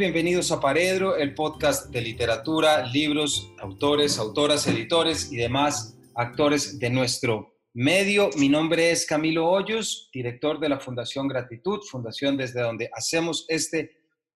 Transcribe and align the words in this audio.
bienvenidos 0.00 0.50
a 0.50 0.60
Paredro, 0.60 1.14
el 1.18 1.34
podcast 1.34 1.90
de 1.90 2.00
literatura, 2.00 2.86
libros, 2.86 3.52
autores, 3.60 4.18
autoras, 4.18 4.66
editores 4.66 5.30
y 5.30 5.36
demás 5.36 5.94
actores 6.14 6.78
de 6.78 6.88
nuestro 6.88 7.52
medio. 7.74 8.30
Mi 8.38 8.48
nombre 8.48 8.92
es 8.92 9.04
Camilo 9.04 9.50
Hoyos, 9.50 10.08
director 10.10 10.58
de 10.58 10.70
la 10.70 10.80
Fundación 10.80 11.28
Gratitud, 11.28 11.80
fundación 11.82 12.38
desde 12.38 12.62
donde 12.62 12.88
hacemos 12.94 13.44
este 13.48 13.90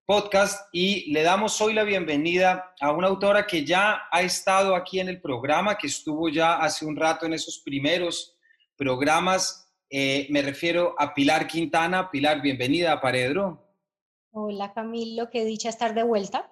podcast 0.05 0.69
y 0.71 1.11
le 1.11 1.23
damos 1.23 1.59
hoy 1.63 1.73
la 1.73 1.85
bienvenida 1.85 2.75
a 2.79 2.93
una 2.93 3.07
autora 3.07 3.47
que 3.47 3.65
ya 3.65 4.03
ha 4.13 4.21
estado 4.21 4.77
aquí 4.77 5.01
en 5.01 5.09
el 5.09 5.23
programa, 5.23 5.79
que 5.79 5.87
estuvo 5.87 6.29
ya 6.29 6.57
hace 6.57 6.85
un 6.85 6.95
rato 6.95 7.25
en 7.25 7.33
esos 7.33 7.63
primeros 7.65 8.37
programas. 8.77 9.73
Eh, 9.89 10.27
me 10.29 10.43
refiero 10.43 10.95
a 10.99 11.15
Pilar 11.15 11.47
Quintana. 11.47 12.11
Pilar, 12.11 12.43
bienvenida 12.43 12.93
a 12.93 13.01
Paredro. 13.01 13.64
Hola 14.37 14.73
Camilo, 14.73 15.31
qué 15.31 15.45
dicha 15.45 15.69
estar 15.69 15.95
de 15.95 16.03
vuelta. 16.03 16.51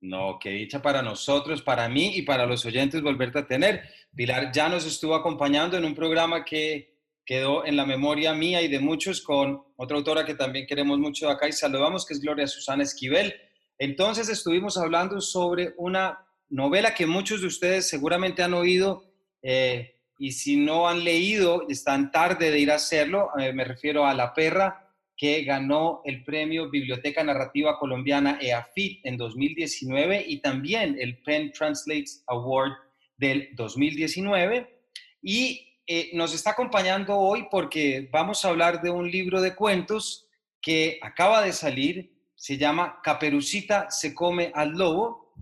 No, 0.00 0.38
qué 0.40 0.50
dicha 0.50 0.80
para 0.80 1.02
nosotros, 1.02 1.62
para 1.62 1.88
mí 1.88 2.12
y 2.14 2.22
para 2.22 2.46
los 2.46 2.64
oyentes 2.64 3.02
volverte 3.02 3.40
a 3.40 3.46
tener. 3.48 3.82
Pilar 4.14 4.52
ya 4.52 4.68
nos 4.68 4.86
estuvo 4.86 5.16
acompañando 5.16 5.76
en 5.76 5.84
un 5.84 5.96
programa 5.96 6.44
que 6.44 6.96
quedó 7.24 7.66
en 7.66 7.76
la 7.76 7.84
memoria 7.84 8.34
mía 8.34 8.62
y 8.62 8.68
de 8.68 8.78
muchos 8.78 9.20
con 9.20 9.64
otra 9.74 9.96
autora 9.96 10.24
que 10.24 10.36
también 10.36 10.64
queremos 10.68 11.00
mucho 11.00 11.28
acá 11.28 11.48
y 11.48 11.52
saludamos, 11.52 12.06
que 12.06 12.14
es 12.14 12.20
Gloria 12.20 12.46
Susana 12.46 12.84
Esquivel. 12.84 13.34
Entonces 13.78 14.28
estuvimos 14.28 14.78
hablando 14.78 15.20
sobre 15.20 15.74
una 15.76 16.24
novela 16.48 16.94
que 16.94 17.06
muchos 17.06 17.40
de 17.40 17.48
ustedes 17.48 17.88
seguramente 17.88 18.44
han 18.44 18.54
oído 18.54 19.02
eh, 19.42 19.96
y 20.20 20.30
si 20.30 20.56
no 20.56 20.88
han 20.88 21.02
leído, 21.02 21.66
están 21.68 22.12
tarde 22.12 22.52
de 22.52 22.60
ir 22.60 22.70
a 22.70 22.76
hacerlo. 22.76 23.30
Eh, 23.40 23.52
me 23.52 23.64
refiero 23.64 24.06
a 24.06 24.14
La 24.14 24.32
Perra 24.32 24.87
que 25.18 25.42
ganó 25.42 26.00
el 26.04 26.22
premio 26.22 26.70
Biblioteca 26.70 27.24
Narrativa 27.24 27.76
Colombiana 27.76 28.38
EAFIT 28.40 29.04
en 29.04 29.16
2019 29.16 30.24
y 30.28 30.38
también 30.38 30.96
el 30.98 31.20
Pen 31.22 31.50
Translates 31.50 32.22
Award 32.28 32.70
del 33.16 33.48
2019. 33.56 34.80
Y 35.20 35.74
eh, 35.88 36.10
nos 36.14 36.32
está 36.32 36.50
acompañando 36.50 37.16
hoy 37.16 37.48
porque 37.50 38.08
vamos 38.12 38.44
a 38.44 38.50
hablar 38.50 38.80
de 38.80 38.90
un 38.90 39.10
libro 39.10 39.40
de 39.40 39.56
cuentos 39.56 40.28
que 40.62 41.00
acaba 41.02 41.42
de 41.42 41.52
salir, 41.52 42.12
se 42.36 42.56
llama 42.56 43.00
Caperucita 43.02 43.90
se 43.90 44.14
come 44.14 44.52
al 44.54 44.70
lobo, 44.70 45.34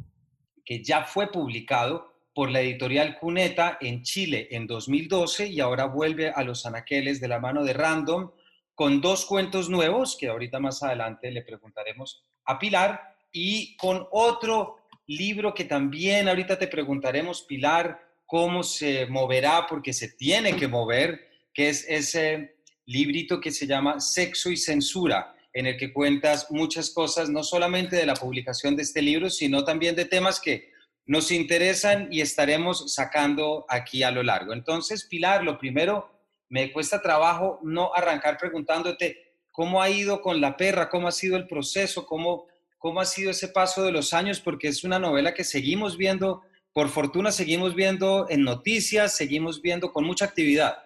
que 0.64 0.82
ya 0.82 1.04
fue 1.04 1.30
publicado 1.30 2.14
por 2.34 2.50
la 2.50 2.62
editorial 2.62 3.19
Cuneta 3.19 3.77
en 3.80 4.02
Chile 4.02 4.48
en 4.50 4.66
2012 4.66 5.48
y 5.48 5.60
ahora 5.60 5.84
vuelve 5.84 6.30
a 6.30 6.42
los 6.42 6.64
anaqueles 6.64 7.20
de 7.20 7.28
la 7.28 7.41
mano 7.41 7.62
de 7.62 7.74
Random 7.74 8.30
con 8.77 9.00
dos 9.00 9.24
cuentos 9.24 9.70
nuevos, 9.70 10.16
que 10.20 10.28
ahorita 10.28 10.60
más 10.60 10.82
adelante 10.82 11.30
le 11.30 11.42
preguntaremos 11.42 12.22
a 12.44 12.58
Pilar, 12.58 13.00
y 13.32 13.74
con 13.78 14.06
otro 14.12 14.77
libro 15.06 15.55
que 15.55 15.64
también 15.64 16.28
ahorita 16.28 16.58
te 16.58 16.69
preguntaremos, 16.69 17.42
Pilar, 17.42 17.98
cómo 18.27 18.62
se 18.62 19.06
moverá, 19.06 19.66
porque 19.66 19.94
se 19.94 20.10
tiene 20.10 20.54
que 20.56 20.69
mover, 20.69 21.27
que 21.54 21.70
es 21.70 21.86
ese 21.88 22.56
librito 22.84 23.41
que 23.41 23.50
se 23.50 23.66
llama 23.66 23.98
Sexo 23.98 24.50
y 24.50 24.58
Censura, 24.58 25.34
en 25.54 25.64
el 25.66 25.78
que 25.78 25.92
cuentas 25.92 26.50
muchas 26.50 26.91
cosas, 26.91 27.30
no 27.30 27.42
solamente 27.42 27.97
de 27.97 28.04
la 28.04 28.14
publicación 28.14 28.77
de 28.77 28.82
este 28.82 29.00
libro, 29.00 29.30
sino 29.30 29.64
también 29.64 29.97
de 29.97 30.04
temas 30.04 30.38
que 30.38 30.70
nos 31.06 31.30
interesan 31.30 32.08
y 32.10 32.20
estaremos 32.20 32.92
sacando 32.92 33.64
aquí 33.70 34.02
a 34.02 34.10
lo 34.10 34.22
largo. 34.22 34.52
Entonces, 34.52 35.06
Pilar, 35.06 35.44
lo 35.44 35.56
primero 35.56 36.16
me 36.48 36.72
cuesta 36.72 37.02
trabajo 37.02 37.58
no 37.62 37.92
arrancar 37.94 38.39
preguntándote 38.39 39.34
cómo 39.50 39.80
ha 39.80 39.91
ido 39.91 40.20
con 40.20 40.41
la 40.41 40.56
perra, 40.56 40.88
cómo 40.88 41.08
ha 41.08 41.12
sido 41.12 41.36
el 41.36 41.47
proceso, 41.47 42.06
cómo, 42.06 42.47
cómo 42.78 43.00
ha 43.00 43.04
sido 43.04 43.31
ese 43.31 43.48
paso 43.48 43.82
de 43.84 43.93
los 43.93 44.12
años, 44.12 44.41
porque 44.41 44.69
es 44.69 44.84
una 44.84 44.98
novela 44.98 45.34
que 45.34 45.44
seguimos 45.44 45.97
viendo, 45.97 46.43
por 46.72 46.88
fortuna 46.88 47.32
seguimos 47.32 47.75
viendo 47.75 48.26
en 48.28 48.43
noticias, 48.43 49.16
seguimos 49.16 49.62
viendo 49.62 49.93
con 49.93 50.04
mucha 50.04 50.26
actividad. 50.26 50.85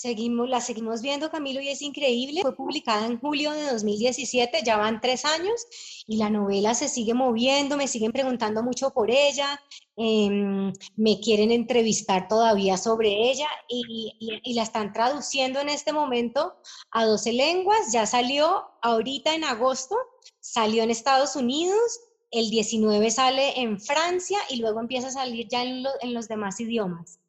Seguimos, 0.00 0.48
la 0.48 0.62
seguimos 0.62 1.02
viendo, 1.02 1.30
Camilo, 1.30 1.60
y 1.60 1.68
es 1.68 1.82
increíble. 1.82 2.40
Fue 2.40 2.56
publicada 2.56 3.04
en 3.04 3.20
julio 3.20 3.52
de 3.52 3.70
2017, 3.70 4.62
ya 4.64 4.78
van 4.78 4.98
tres 5.02 5.26
años, 5.26 5.66
y 6.06 6.16
la 6.16 6.30
novela 6.30 6.74
se 6.74 6.88
sigue 6.88 7.12
moviendo, 7.12 7.76
me 7.76 7.86
siguen 7.86 8.10
preguntando 8.10 8.62
mucho 8.62 8.94
por 8.94 9.10
ella, 9.10 9.60
em, 9.98 10.72
me 10.96 11.20
quieren 11.20 11.50
entrevistar 11.50 12.28
todavía 12.28 12.78
sobre 12.78 13.30
ella, 13.30 13.46
y, 13.68 14.16
y, 14.42 14.54
la 14.54 14.62
están 14.62 14.94
traduciendo 14.94 15.60
en 15.60 15.68
este 15.68 15.92
momento 15.92 16.54
a 16.92 17.04
12 17.04 17.34
lenguas. 17.34 17.92
Ya 17.92 18.06
salió 18.06 18.70
ahorita 18.80 19.34
en 19.34 19.44
agosto, 19.44 19.96
salió 20.40 20.82
en 20.82 20.90
Estados 20.90 21.36
Unidos, 21.36 22.00
el 22.30 22.48
19 22.48 23.10
sale 23.10 23.60
en 23.60 23.78
Francia 23.78 24.38
y 24.48 24.56
luego 24.56 24.80
empieza 24.80 25.08
a 25.08 25.10
salir 25.10 25.46
ya 25.46 25.62
en, 25.62 25.84
en 26.00 26.14
los 26.14 26.26
demás 26.26 26.58
idiomas. 26.58 27.19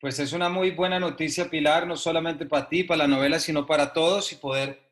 Pues 0.00 0.18
es 0.18 0.32
una 0.32 0.48
muy 0.48 0.70
buena 0.70 1.00
noticia, 1.00 1.50
Pilar, 1.50 1.86
no 1.86 1.96
solamente 1.96 2.46
para 2.46 2.68
ti, 2.68 2.84
para 2.84 2.98
la 2.98 3.08
novela, 3.08 3.40
sino 3.40 3.66
para 3.66 3.92
todos 3.92 4.32
y 4.32 4.36
poder 4.36 4.90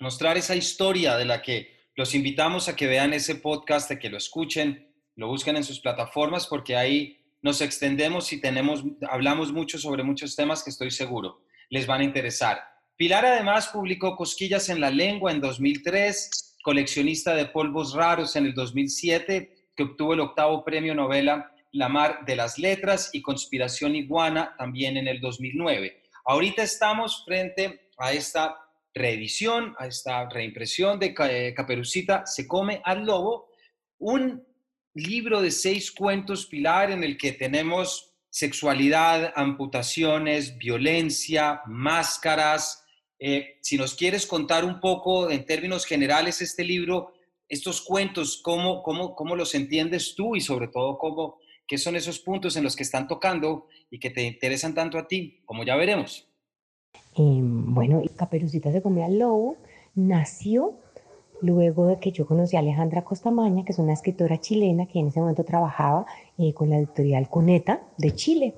mostrar 0.00 0.36
esa 0.36 0.56
historia 0.56 1.16
de 1.16 1.24
la 1.26 1.42
que 1.42 1.90
los 1.94 2.14
invitamos 2.14 2.68
a 2.68 2.76
que 2.76 2.86
vean 2.86 3.12
ese 3.12 3.36
podcast, 3.36 3.90
a 3.90 3.98
que 3.98 4.10
lo 4.10 4.16
escuchen, 4.16 4.94
lo 5.14 5.28
busquen 5.28 5.56
en 5.56 5.64
sus 5.64 5.80
plataformas, 5.80 6.46
porque 6.46 6.76
ahí 6.76 7.18
nos 7.42 7.60
extendemos 7.60 8.32
y 8.32 8.40
tenemos, 8.40 8.82
hablamos 9.10 9.52
mucho 9.52 9.78
sobre 9.78 10.02
muchos 10.02 10.36
temas 10.36 10.62
que 10.62 10.70
estoy 10.70 10.90
seguro 10.90 11.46
les 11.70 11.86
van 11.86 12.00
a 12.00 12.04
interesar. 12.04 12.60
Pilar 12.96 13.26
además 13.26 13.68
publicó 13.68 14.16
Cosquillas 14.16 14.68
en 14.68 14.80
la 14.80 14.90
Lengua 14.90 15.32
en 15.32 15.40
2003, 15.40 16.56
coleccionista 16.62 17.34
de 17.34 17.46
polvos 17.46 17.94
raros 17.94 18.36
en 18.36 18.46
el 18.46 18.54
2007, 18.54 19.54
que 19.76 19.82
obtuvo 19.82 20.14
el 20.14 20.20
octavo 20.20 20.64
premio 20.64 20.94
novela 20.94 21.52
la 21.76 21.88
Mar 21.88 22.24
de 22.24 22.36
las 22.36 22.58
Letras 22.58 23.10
y 23.12 23.20
Conspiración 23.20 23.94
Iguana 23.94 24.54
también 24.56 24.96
en 24.96 25.08
el 25.08 25.20
2009. 25.20 26.02
Ahorita 26.24 26.62
estamos 26.62 27.22
frente 27.24 27.90
a 27.98 28.12
esta 28.12 28.56
reedición, 28.94 29.74
a 29.78 29.86
esta 29.86 30.28
reimpresión 30.28 30.98
de 30.98 31.14
eh, 31.18 31.54
Caperucita 31.54 32.24
Se 32.26 32.46
come 32.46 32.80
al 32.82 33.04
lobo, 33.04 33.50
un 33.98 34.42
libro 34.94 35.42
de 35.42 35.50
seis 35.50 35.92
cuentos 35.92 36.46
pilar 36.46 36.90
en 36.90 37.04
el 37.04 37.18
que 37.18 37.32
tenemos 37.32 38.14
sexualidad, 38.30 39.32
amputaciones, 39.36 40.56
violencia, 40.56 41.60
máscaras. 41.66 42.84
Eh, 43.18 43.58
si 43.60 43.76
nos 43.76 43.94
quieres 43.94 44.26
contar 44.26 44.64
un 44.64 44.80
poco 44.80 45.30
en 45.30 45.44
términos 45.44 45.84
generales 45.84 46.40
este 46.40 46.64
libro, 46.64 47.12
estos 47.48 47.82
cuentos, 47.82 48.40
¿cómo, 48.42 48.82
cómo, 48.82 49.14
cómo 49.14 49.36
los 49.36 49.54
entiendes 49.54 50.14
tú 50.14 50.36
y 50.36 50.40
sobre 50.40 50.68
todo 50.68 50.98
cómo 50.98 51.38
qué 51.66 51.78
son 51.78 51.96
esos 51.96 52.18
puntos 52.18 52.56
en 52.56 52.64
los 52.64 52.76
que 52.76 52.82
están 52.82 53.08
tocando 53.08 53.66
y 53.90 53.98
que 53.98 54.10
te 54.10 54.22
interesan 54.22 54.74
tanto 54.74 54.98
a 54.98 55.08
ti, 55.08 55.40
como 55.44 55.64
ya 55.64 55.76
veremos. 55.76 56.28
bueno, 57.16 58.02
Caperucita 58.16 58.72
se 58.72 58.82
comió 58.82 59.04
al 59.04 59.18
lobo 59.18 59.56
nació 59.96 60.74
luego 61.40 61.88
de 61.88 61.98
que 61.98 62.12
yo 62.12 62.26
conocí 62.26 62.56
a 62.56 62.60
Alejandra 62.60 63.02
Costamaña, 63.02 63.64
que 63.64 63.72
es 63.72 63.78
una 63.78 63.92
escritora 63.92 64.38
chilena 64.40 64.86
que 64.86 65.00
en 65.00 65.08
ese 65.08 65.20
momento 65.20 65.44
trabajaba 65.44 66.06
eh, 66.38 66.54
con 66.54 66.70
la 66.70 66.78
editorial 66.78 67.28
Cuneta 67.28 67.82
de 67.98 68.12
Chile. 68.12 68.54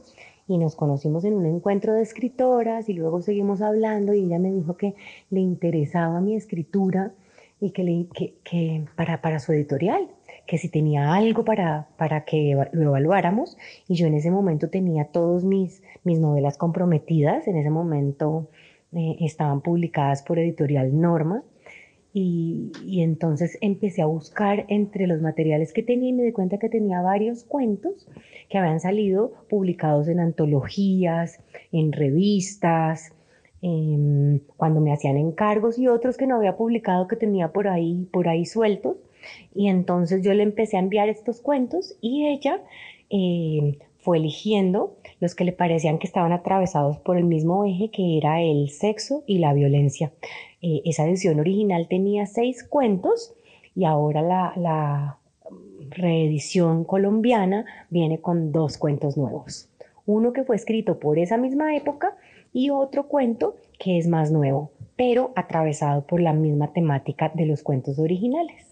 Y 0.47 0.59
nos 0.59 0.77
conocimos 0.77 1.25
en 1.25 1.35
un 1.35 1.47
encuentro 1.47 1.93
de 1.93 2.03
escritoras 2.03 2.89
y 2.89 2.95
luego 2.95 3.21
seguimos 3.21 3.61
hablando 3.61 4.15
y 4.15 4.25
ella 4.25 4.39
me 4.39 4.51
dijo 4.51 4.77
que 4.77 4.95
le 5.31 5.41
interesaba 5.41 6.21
mi 6.21 6.37
escritura 6.37 7.13
y 7.61 7.71
que, 7.71 7.85
le, 7.85 8.07
que, 8.15 8.39
que 8.45 8.87
para, 8.97 9.21
para 9.21 9.41
su 9.41 9.53
editorial 9.53 10.09
que 10.49 10.57
si 10.57 10.71
tenía 10.71 11.13
algo 11.13 11.45
para, 11.45 11.89
para 11.99 12.25
que 12.25 12.57
lo 12.73 12.83
evaluáramos 12.89 13.59
y 13.87 13.97
yo 13.97 14.07
en 14.07 14.15
ese 14.15 14.31
momento 14.31 14.71
tenía 14.71 15.05
todas 15.05 15.45
mis, 15.45 15.83
mis 16.05 16.19
novelas 16.19 16.57
comprometidas, 16.57 17.47
en 17.47 17.59
ese 17.59 17.69
momento 17.69 18.49
eh, 18.93 19.17
estaban 19.21 19.61
publicadas 19.61 20.23
por 20.23 20.39
editorial 20.39 20.99
Norma 20.99 21.43
y, 22.15 22.73
y, 22.83 23.03
entonces 23.03 23.59
empecé 23.61 24.01
a 24.01 24.07
buscar 24.07 24.65
entre 24.69 25.07
los 25.07 25.21
materiales 25.21 25.75
que 25.75 25.83
tenía 25.83 26.09
y 26.09 26.13
me 26.15 26.23
di 26.23 26.33
cuenta 26.33 26.57
que 26.57 26.71
tenía 26.71 27.03
varios 27.03 27.45
cuentos 27.45 28.09
que 28.49 28.57
habían 28.57 28.81
salido 28.81 29.35
publicados 29.51 30.09
en 30.09 30.19
antologías, 30.19 31.41
en 31.73 31.93
revistas, 31.93 33.13
cuando 34.57 34.81
me 34.81 34.93
hacían 34.93 35.17
encargos 35.17 35.79
y 35.79 35.89
otros 35.89 36.17
que 36.17 36.29
no 36.29 36.37
había 36.37 36.57
publicado 36.57 37.09
que 37.09 37.17
tenía 37.17 37.49
por 37.53 37.67
ahí, 37.67 38.09
por 38.13 38.29
ahí 38.29 38.47
sueltos 38.47 38.97
y 39.55 39.69
entonces 39.69 40.23
yo 40.23 40.35
le 40.35 40.43
empecé 40.43 40.77
a 40.77 40.81
enviar 40.81 41.09
estos 41.09 41.41
cuentos 41.41 41.97
y 42.01 42.27
ella 42.27 42.63
eh, 43.11 43.79
fue 43.99 44.19
eligiendo 44.19 44.97
los 45.21 45.35
que 45.35 45.45
le 45.45 45.53
parecían 45.53 45.99
que 45.99 46.07
estaban 46.07 46.33
atravesados 46.33 46.99
por 46.99 47.17
el 47.17 47.25
mismo 47.25 47.65
eje 47.65 47.91
que 47.91 48.19
era 48.19 48.41
el 48.41 48.71
sexo 48.71 49.25
y 49.27 49.39
la 49.39 49.53
violencia. 49.53 50.13
Eh, 50.63 50.83
esa 50.85 51.07
edición 51.07 51.41
original 51.41 51.89
tenía 51.89 52.27
seis 52.27 52.65
cuentos 52.65 53.35
y 53.75 53.85
ahora 53.85 54.23
la, 54.23 54.53
la 54.57 55.19
reedición 55.91 56.85
colombiana 56.85 57.65
viene 57.91 58.21
con 58.21 58.53
dos 58.53 58.79
cuentos 58.79 59.17
nuevos. 59.17 59.69
Uno 60.07 60.33
que 60.33 60.45
fue 60.45 60.57
escrito 60.57 60.99
por 60.99 61.19
esa 61.19 61.37
misma 61.37 61.77
época 61.77 62.17
y 62.53 62.71
otro 62.71 63.09
cuento 63.09 63.57
que 63.79 63.99
es 63.99 64.09
más 64.09 64.31
nuevo, 64.31 64.71
pero 64.97 65.33
atravesado 65.37 66.07
por 66.07 66.21
la 66.21 66.33
misma 66.33 66.73
temática 66.73 67.31
de 67.35 67.47
los 67.47 67.63
cuentos 67.63 67.99
originales. 67.99 68.68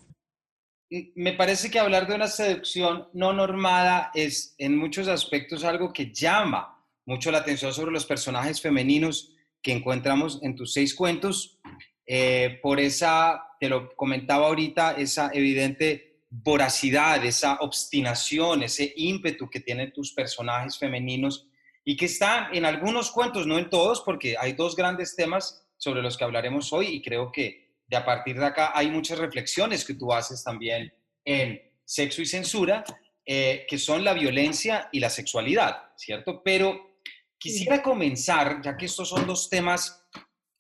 Me 1.14 1.32
parece 1.32 1.70
que 1.70 1.78
hablar 1.78 2.06
de 2.06 2.14
una 2.14 2.28
seducción 2.28 3.08
no 3.12 3.32
normada 3.32 4.10
es 4.14 4.54
en 4.58 4.76
muchos 4.76 5.08
aspectos 5.08 5.64
algo 5.64 5.92
que 5.92 6.12
llama 6.12 6.76
mucho 7.06 7.30
la 7.30 7.38
atención 7.38 7.72
sobre 7.72 7.92
los 7.92 8.04
personajes 8.04 8.60
femeninos 8.60 9.32
que 9.62 9.72
encontramos 9.72 10.40
en 10.42 10.54
tus 10.54 10.72
seis 10.72 10.94
cuentos, 10.94 11.58
eh, 12.06 12.58
por 12.62 12.78
esa, 12.78 13.42
te 13.58 13.68
lo 13.68 13.94
comentaba 13.96 14.46
ahorita, 14.46 14.92
esa 14.92 15.30
evidente 15.32 16.20
voracidad, 16.28 17.24
esa 17.24 17.54
obstinación, 17.56 18.62
ese 18.62 18.92
ímpetu 18.96 19.48
que 19.48 19.60
tienen 19.60 19.92
tus 19.92 20.12
personajes 20.12 20.78
femeninos 20.78 21.48
y 21.84 21.96
que 21.96 22.06
están 22.06 22.54
en 22.54 22.64
algunos 22.64 23.10
cuentos, 23.10 23.46
no 23.46 23.58
en 23.58 23.70
todos, 23.70 24.02
porque 24.02 24.36
hay 24.38 24.52
dos 24.52 24.76
grandes 24.76 25.16
temas 25.16 25.64
sobre 25.76 26.02
los 26.02 26.16
que 26.16 26.24
hablaremos 26.24 26.72
hoy 26.72 26.86
y 26.86 27.02
creo 27.02 27.30
que 27.32 27.65
de 27.86 27.96
a 27.96 28.04
partir 28.04 28.38
de 28.38 28.46
acá 28.46 28.72
hay 28.74 28.90
muchas 28.90 29.18
reflexiones 29.18 29.84
que 29.84 29.94
tú 29.94 30.12
haces 30.12 30.42
también 30.42 30.92
en 31.24 31.60
Sexo 31.84 32.22
y 32.22 32.26
Censura, 32.26 32.84
eh, 33.24 33.66
que 33.68 33.78
son 33.78 34.04
la 34.04 34.12
violencia 34.12 34.88
y 34.92 35.00
la 35.00 35.10
sexualidad, 35.10 35.90
¿cierto? 35.96 36.42
Pero 36.44 37.00
quisiera 37.38 37.82
comenzar, 37.82 38.60
ya 38.62 38.76
que 38.76 38.86
estos 38.86 39.08
son 39.08 39.26
dos 39.26 39.48
temas 39.48 40.04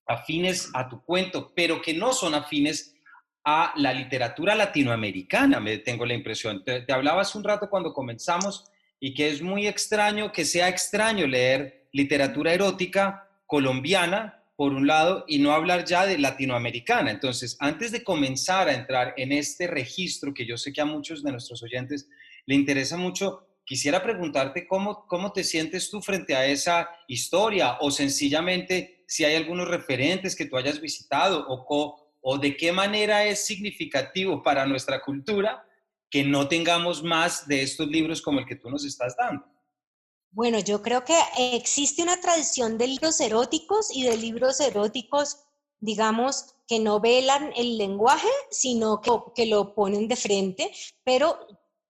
afines 0.06 0.70
a 0.74 0.88
tu 0.88 1.02
cuento, 1.04 1.52
pero 1.54 1.82
que 1.82 1.94
no 1.94 2.12
son 2.12 2.34
afines 2.34 2.94
a 3.44 3.72
la 3.76 3.92
literatura 3.92 4.54
latinoamericana, 4.54 5.60
me 5.60 5.78
tengo 5.78 6.04
la 6.04 6.14
impresión. 6.14 6.64
Te, 6.64 6.82
te 6.82 6.92
hablaba 6.92 7.22
hace 7.22 7.38
un 7.38 7.44
rato 7.44 7.68
cuando 7.70 7.92
comenzamos 7.92 8.64
y 8.98 9.14
que 9.14 9.28
es 9.28 9.42
muy 9.42 9.66
extraño, 9.66 10.32
que 10.32 10.44
sea 10.44 10.68
extraño 10.68 11.26
leer 11.26 11.88
literatura 11.92 12.52
erótica 12.52 13.28
colombiana 13.46 14.35
por 14.56 14.72
un 14.72 14.86
lado, 14.86 15.24
y 15.28 15.38
no 15.38 15.52
hablar 15.52 15.84
ya 15.84 16.06
de 16.06 16.18
latinoamericana. 16.18 17.10
Entonces, 17.10 17.56
antes 17.60 17.92
de 17.92 18.02
comenzar 18.02 18.68
a 18.68 18.74
entrar 18.74 19.12
en 19.18 19.32
este 19.32 19.66
registro, 19.66 20.32
que 20.32 20.46
yo 20.46 20.56
sé 20.56 20.72
que 20.72 20.80
a 20.80 20.86
muchos 20.86 21.22
de 21.22 21.30
nuestros 21.30 21.62
oyentes 21.62 22.08
le 22.46 22.54
interesa 22.54 22.96
mucho, 22.96 23.46
quisiera 23.66 24.02
preguntarte 24.02 24.66
cómo, 24.66 25.06
cómo 25.06 25.32
te 25.32 25.44
sientes 25.44 25.90
tú 25.90 26.00
frente 26.00 26.34
a 26.34 26.46
esa 26.46 26.88
historia 27.06 27.76
o 27.80 27.90
sencillamente 27.90 29.04
si 29.06 29.24
hay 29.24 29.34
algunos 29.34 29.68
referentes 29.68 30.34
que 30.34 30.46
tú 30.46 30.56
hayas 30.56 30.80
visitado 30.80 31.44
o, 31.48 32.10
o 32.20 32.38
de 32.38 32.56
qué 32.56 32.72
manera 32.72 33.24
es 33.24 33.44
significativo 33.44 34.42
para 34.42 34.64
nuestra 34.64 35.02
cultura 35.02 35.66
que 36.08 36.24
no 36.24 36.48
tengamos 36.48 37.02
más 37.02 37.46
de 37.46 37.62
estos 37.62 37.88
libros 37.88 38.22
como 38.22 38.38
el 38.38 38.46
que 38.46 38.56
tú 38.56 38.70
nos 38.70 38.84
estás 38.84 39.16
dando. 39.16 39.44
Bueno, 40.36 40.58
yo 40.58 40.82
creo 40.82 41.02
que 41.02 41.18
existe 41.54 42.02
una 42.02 42.20
tradición 42.20 42.76
de 42.76 42.88
libros 42.88 43.18
eróticos 43.22 43.90
y 43.90 44.02
de 44.02 44.18
libros 44.18 44.60
eróticos, 44.60 45.38
digamos, 45.80 46.54
que 46.68 46.78
no 46.78 47.00
velan 47.00 47.54
el 47.56 47.78
lenguaje, 47.78 48.28
sino 48.50 49.00
que, 49.34 49.46
lo 49.46 49.74
ponen 49.74 50.08
de 50.08 50.16
frente, 50.16 50.70
pero 51.04 51.38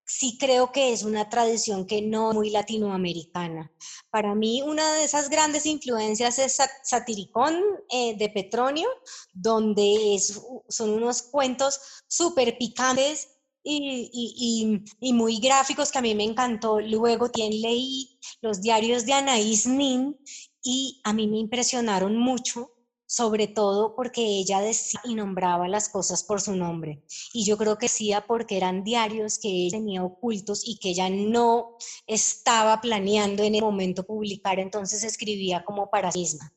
sí 0.05 0.39
creo 0.39 0.71
que 0.71 0.93
es 0.93 1.03
una 1.03 1.29
tradición 1.29 1.89
que 1.89 2.03
no 2.03 2.33
muy 2.35 2.51
latinoamericana. 2.51 3.73
Para 4.11 4.37
mí, 4.37 4.63
una 4.63 4.93
de 4.93 5.03
esas 5.03 5.29
grandes 5.29 5.67
influencias 5.67 6.39
es 6.39 6.59
Satiricón 6.85 7.61
eh, 7.91 8.17
de 8.17 8.29
Petronio, 8.29 8.89
donde 9.33 10.21
son 10.69 10.91
unos 10.91 11.23
cuentos 11.23 11.81
súper 12.07 12.57
picantes 12.59 13.36
y, 13.69 15.13
muy 15.13 15.39
gráficos 15.41 15.91
que 15.91 15.99
a 15.99 16.03
mí 16.03 16.15
me 16.15 16.25
encantó. 16.25 16.81
Luego 16.81 17.31
también 17.31 17.61
leí 17.61 18.19
los 18.41 18.63
diarios 18.63 19.05
de 19.05 19.15
Anaís 19.15 19.67
Nin 19.67 20.17
y 20.63 21.01
a 21.05 21.13
mí 21.13 21.27
me 21.27 21.39
impresionaron 21.39 22.17
mucho, 22.17 22.71
sobre 23.07 23.49
todo 23.49 23.97
porque 23.97 24.23
ella 24.23 24.61
decía 24.61 25.01
y 25.05 25.15
nombraba 25.15 25.67
las 25.69 25.89
cosas 25.89 26.23
por 26.23 26.41
su 26.41 26.55
nombre. 26.55 27.05
Y 27.33 27.45
yo 27.45 27.59
creo 27.59 27.77
que 27.77 27.87
decía 27.87 28.25
porque 28.27 28.57
eran 28.57 28.85
diarios 28.85 29.39
que 29.41 29.49
ella 29.49 29.79
tenía 29.79 30.05
ocultos 30.05 30.63
y 30.65 30.79
que 30.79 30.91
ella 30.91 31.11
no 31.11 31.77
estaba 32.07 32.81
planeando 32.81 33.43
en 33.43 33.57
el 33.57 33.63
momento 33.63 34.05
publicar, 34.05 34.61
entonces 34.61 35.03
escribía 35.03 35.65
como 35.65 35.91
para 35.91 36.13
sí 36.13 36.21
misma. 36.21 36.53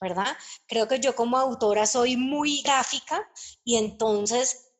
¿verdad? 0.00 0.36
Creo 0.66 0.88
que 0.88 0.98
yo 0.98 1.14
como 1.14 1.38
autora 1.38 1.86
soy 1.86 2.16
muy 2.16 2.60
gráfica 2.62 3.24
y 3.64 3.76
entonces 3.76 4.71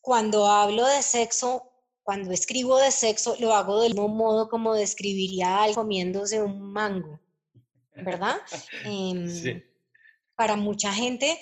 cuando 0.00 0.46
hablo 0.46 0.86
de 0.86 1.02
sexo, 1.02 1.62
cuando 2.02 2.32
escribo 2.32 2.78
de 2.78 2.90
sexo, 2.90 3.36
lo 3.38 3.54
hago 3.54 3.80
del 3.82 3.92
mismo 3.92 4.08
modo 4.08 4.48
como 4.48 4.74
describiría 4.74 5.62
algo 5.62 5.82
comiéndose 5.82 6.42
un 6.42 6.72
mango, 6.72 7.20
¿verdad? 7.94 8.36
Em, 8.84 9.62
para 10.34 10.56
mucha 10.56 10.92
gente, 10.92 11.38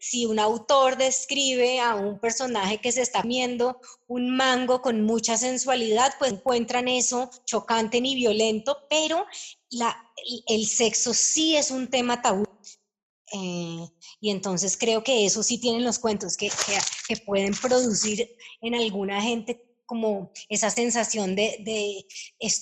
si 0.00 0.26
un 0.26 0.38
autor 0.38 0.96
describe 0.96 1.80
a 1.80 1.94
un 1.94 2.18
personaje 2.18 2.78
que 2.78 2.92
se 2.92 3.02
está 3.02 3.22
comiendo 3.22 3.80
un 4.06 4.36
mango 4.36 4.80
con 4.80 5.02
mucha 5.02 5.36
sensualidad, 5.36 6.14
pues 6.18 6.32
encuentran 6.32 6.88
eso 6.88 7.30
chocante 7.44 8.00
ni 8.00 8.14
violento, 8.14 8.86
pero 8.88 9.26
el 10.46 10.66
sexo 10.66 11.14
sí 11.14 11.56
es 11.56 11.70
un 11.70 11.88
tema 11.88 12.22
tabú. 12.22 12.44
Eh, 13.32 13.86
y 14.20 14.30
entonces 14.30 14.76
creo 14.76 15.04
que 15.04 15.24
eso 15.24 15.42
sí 15.42 15.58
tienen 15.58 15.84
los 15.84 15.98
cuentos, 15.98 16.36
que, 16.36 16.50
que, 17.06 17.16
pueden 17.18 17.54
producir 17.54 18.36
en 18.60 18.74
alguna 18.74 19.22
gente 19.22 19.62
como 19.86 20.32
esa 20.48 20.70
sensación 20.70 21.34
de, 21.34 21.56
de 21.60 22.04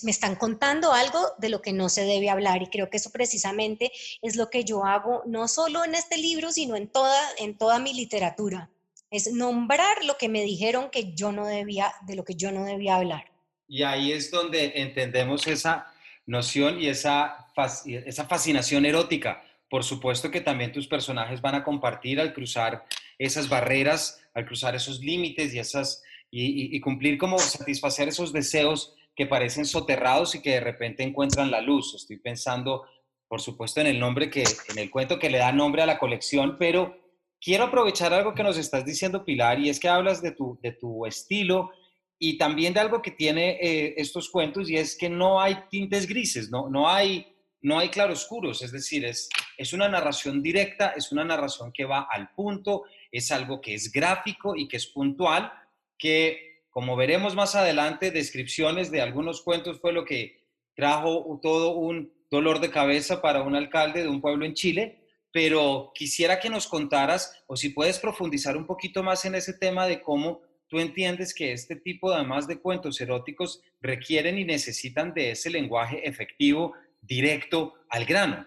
me 0.03 0.11
están 0.11 0.35
contando 0.35 0.93
algo 0.93 1.19
de 1.39 1.49
lo 1.49 1.61
que 1.61 1.73
no 1.73 1.89
se 1.89 2.03
debe 2.05 2.29
hablar 2.29 2.61
y 2.61 2.67
creo 2.67 2.89
que 2.89 2.97
eso 2.97 3.11
precisamente 3.11 3.91
es 4.21 4.35
lo 4.35 4.49
que 4.49 4.63
yo 4.63 4.85
hago 4.85 5.23
no 5.25 5.47
solo 5.47 5.83
en 5.83 5.95
este 5.95 6.17
libro, 6.17 6.51
sino 6.51 6.75
en 6.75 6.87
toda, 6.87 7.19
en 7.39 7.57
toda 7.57 7.79
mi 7.79 7.93
literatura. 7.93 8.69
Es 9.09 9.31
nombrar 9.31 10.05
lo 10.05 10.17
que 10.17 10.29
me 10.29 10.41
dijeron 10.43 10.89
que 10.89 11.13
yo 11.13 11.31
no 11.31 11.45
debía, 11.45 11.93
de 12.05 12.15
lo 12.15 12.23
que 12.23 12.35
yo 12.35 12.51
no 12.51 12.63
debía 12.65 12.95
hablar. 12.95 13.25
Y 13.67 13.83
ahí 13.83 14.11
es 14.13 14.31
donde 14.31 14.73
entendemos 14.75 15.47
esa 15.47 15.91
noción 16.25 16.79
y 16.79 16.87
esa, 16.87 17.47
esa 17.85 18.25
fascinación 18.25 18.85
erótica 18.85 19.43
por 19.69 19.83
supuesto 19.83 20.31
que 20.31 20.41
también 20.41 20.71
tus 20.71 20.87
personajes 20.87 21.41
van 21.41 21.55
a 21.55 21.63
compartir 21.63 22.19
al 22.19 22.33
cruzar 22.33 22.85
esas 23.17 23.49
barreras, 23.49 24.21
al 24.33 24.45
cruzar 24.45 24.75
esos 24.75 24.99
límites 24.99 25.53
y, 25.53 25.59
esas, 25.59 26.03
y, 26.31 26.79
cumplir 26.79 27.17
como 27.17 27.37
satisfacer 27.39 28.07
esos 28.07 28.31
deseos 28.31 28.95
que 29.15 29.25
parecen 29.25 29.65
soterrados 29.65 30.35
y 30.35 30.41
que 30.41 30.51
de 30.51 30.59
repente 30.59 31.03
encuentran 31.03 31.51
la 31.51 31.61
luz. 31.61 31.95
Estoy 31.95 32.17
pensando, 32.17 32.85
por 33.27 33.41
supuesto, 33.41 33.81
en 33.81 33.87
el 33.87 33.99
nombre 33.99 34.29
que, 34.29 34.43
en 34.69 34.77
el 34.77 34.89
cuento 34.89 35.19
que 35.19 35.29
le 35.29 35.39
da 35.39 35.51
nombre 35.51 35.81
a 35.81 35.87
la 35.87 35.99
colección, 35.99 36.57
pero 36.57 36.95
quiero 37.41 37.65
aprovechar 37.65 38.13
algo 38.13 38.35
que 38.35 38.43
nos 38.43 38.57
estás 38.57 38.85
diciendo, 38.85 39.25
Pilar, 39.25 39.59
y 39.59 39.69
es 39.69 39.79
que 39.79 39.89
hablas 39.89 40.21
de 40.21 40.31
tu, 40.31 40.59
de 40.61 40.71
tu 40.71 41.05
estilo 41.05 41.71
y 42.19 42.37
también 42.37 42.73
de 42.73 42.79
algo 42.79 43.01
que 43.01 43.11
tiene 43.11 43.59
eh, 43.61 43.95
estos 43.97 44.29
cuentos, 44.29 44.69
y 44.69 44.77
es 44.77 44.95
que 44.95 45.09
no 45.09 45.41
hay 45.41 45.57
tintes 45.69 46.07
grises, 46.07 46.49
no, 46.49 46.69
no 46.69 46.89
hay 46.89 47.33
no 47.61 47.79
hay 47.79 47.89
claroscuros, 47.89 48.61
es 48.61 48.71
decir, 48.71 49.05
es, 49.05 49.29
es 49.57 49.73
una 49.73 49.89
narración 49.89 50.41
directa, 50.41 50.93
es 50.95 51.11
una 51.11 51.25
narración 51.25 51.71
que 51.73 51.85
va 51.85 52.07
al 52.09 52.29
punto, 52.29 52.83
es 53.11 53.31
algo 53.31 53.59
que 53.59 53.73
es 53.73 53.91
gráfico 53.91 54.55
y 54.55 54.67
que 54.67 54.77
es 54.77 54.87
puntual, 54.87 55.51
que 55.97 56.61
como 56.69 56.95
veremos 56.95 57.35
más 57.35 57.55
adelante, 57.55 58.11
descripciones 58.11 58.91
de 58.91 59.01
algunos 59.01 59.41
cuentos 59.41 59.79
fue 59.79 59.93
lo 59.93 60.05
que 60.05 60.45
trajo 60.75 61.39
todo 61.41 61.71
un 61.71 62.13
dolor 62.29 62.59
de 62.59 62.69
cabeza 62.69 63.19
para 63.19 63.41
un 63.41 63.55
alcalde 63.55 64.03
de 64.03 64.07
un 64.07 64.21
pueblo 64.21 64.45
en 64.45 64.53
Chile, 64.53 65.01
pero 65.31 65.91
quisiera 65.95 66.39
que 66.39 66.51
nos 66.51 66.67
contaras 66.67 67.43
o 67.47 67.55
si 67.55 67.69
puedes 67.69 67.97
profundizar 67.97 68.55
un 68.55 68.67
poquito 68.67 69.01
más 69.01 69.25
en 69.25 69.33
ese 69.33 69.53
tema 69.53 69.87
de 69.87 70.01
cómo 70.01 70.41
tú 70.67 70.79
entiendes 70.79 71.33
que 71.33 71.51
este 71.51 71.75
tipo, 71.75 72.11
además 72.11 72.47
de 72.47 72.59
cuentos 72.59 73.01
eróticos, 73.01 73.61
requieren 73.81 74.37
y 74.37 74.45
necesitan 74.45 75.13
de 75.13 75.31
ese 75.31 75.49
lenguaje 75.49 76.07
efectivo 76.07 76.73
directo 77.01 77.73
al 77.89 78.05
grano. 78.05 78.45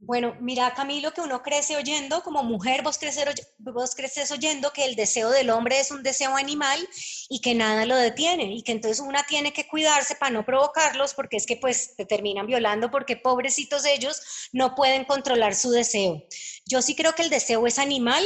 Bueno, 0.00 0.36
mira 0.40 0.72
Camilo, 0.74 1.12
que 1.12 1.20
uno 1.20 1.42
crece 1.42 1.76
oyendo, 1.76 2.22
como 2.22 2.44
mujer 2.44 2.82
vos 2.82 2.98
creces, 2.98 3.24
vos 3.58 3.96
creces 3.96 4.30
oyendo 4.30 4.72
que 4.72 4.84
el 4.84 4.94
deseo 4.94 5.30
del 5.30 5.50
hombre 5.50 5.80
es 5.80 5.90
un 5.90 6.04
deseo 6.04 6.36
animal 6.36 6.88
y 7.28 7.40
que 7.40 7.56
nada 7.56 7.84
lo 7.84 7.96
detiene 7.96 8.54
y 8.54 8.62
que 8.62 8.70
entonces 8.70 9.00
una 9.00 9.24
tiene 9.24 9.52
que 9.52 9.66
cuidarse 9.66 10.14
para 10.14 10.30
no 10.30 10.46
provocarlos 10.46 11.14
porque 11.14 11.36
es 11.36 11.46
que 11.46 11.56
pues 11.56 11.96
te 11.96 12.06
terminan 12.06 12.46
violando 12.46 12.92
porque 12.92 13.16
pobrecitos 13.16 13.84
ellos 13.84 14.22
no 14.52 14.76
pueden 14.76 15.04
controlar 15.04 15.56
su 15.56 15.70
deseo. 15.72 16.22
Yo 16.64 16.80
sí 16.80 16.94
creo 16.94 17.14
que 17.16 17.22
el 17.22 17.30
deseo 17.30 17.66
es 17.66 17.80
animal, 17.80 18.24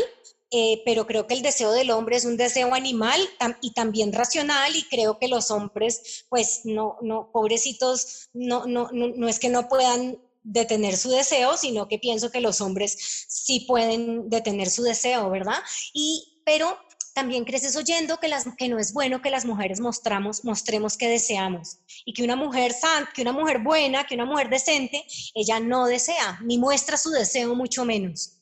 eh, 0.51 0.83
pero 0.85 1.07
creo 1.07 1.27
que 1.27 1.33
el 1.33 1.41
deseo 1.41 1.73
del 1.73 1.91
hombre 1.91 2.17
es 2.17 2.27
un 2.27 2.37
deseo 2.37 2.75
animal 2.75 3.19
y 3.63 3.73
también 3.73 4.13
racional 4.13 4.77
y 4.77 4.83
creo 4.85 5.19
que 5.19 5.27
los 5.27 5.51
hombres, 5.51 6.27
pues 6.29 6.61
no, 6.65 6.99
no, 7.01 7.31
pobrecitos, 7.33 8.29
no, 8.35 8.67
no, 8.67 8.91
no, 8.93 9.29
es 9.29 9.39
que 9.39 9.49
no 9.49 9.71
puedan 9.71 10.19
detener 10.43 10.97
su 10.97 11.11
deseo, 11.11 11.57
sino 11.57 11.89
que 11.89 11.99
pienso 11.99 12.31
que 12.31 12.41
los 12.41 12.61
hombres 12.61 13.27
sí 13.29 13.61
pueden 13.67 14.29
detener 14.29 14.71
su 14.71 14.83
deseo, 14.83 15.31
¿verdad? 15.31 15.63
Y, 15.93 16.43
pero 16.45 16.79
también 17.15 17.45
creces 17.45 17.77
oyendo 17.77 18.19
que, 18.19 18.29
las, 18.29 18.47
que 18.57 18.69
no 18.69 18.79
es 18.79 18.93
bueno 18.93 19.21
que 19.21 19.31
las 19.31 19.45
mujeres 19.45 19.81
mostramos, 19.81 20.45
mostremos 20.45 20.97
que 20.97 21.09
deseamos 21.09 21.79
y 22.05 22.15
que 22.15 22.25
una 22.25 22.37
mujer 22.37 22.73
san, 22.73 23.07
que 23.15 23.23
una 23.23 23.33
mujer 23.33 23.61
buena, 23.61 24.05
que 24.05 24.15
una 24.15 24.25
mujer 24.25 24.49
decente, 24.49 25.05
ella 25.35 25.61
no 25.61 25.87
desea 25.87 26.39
ni 26.43 26.59
muestra 26.59 26.97
su 26.97 27.11
deseo 27.11 27.55
mucho 27.55 27.85
menos. 27.85 28.39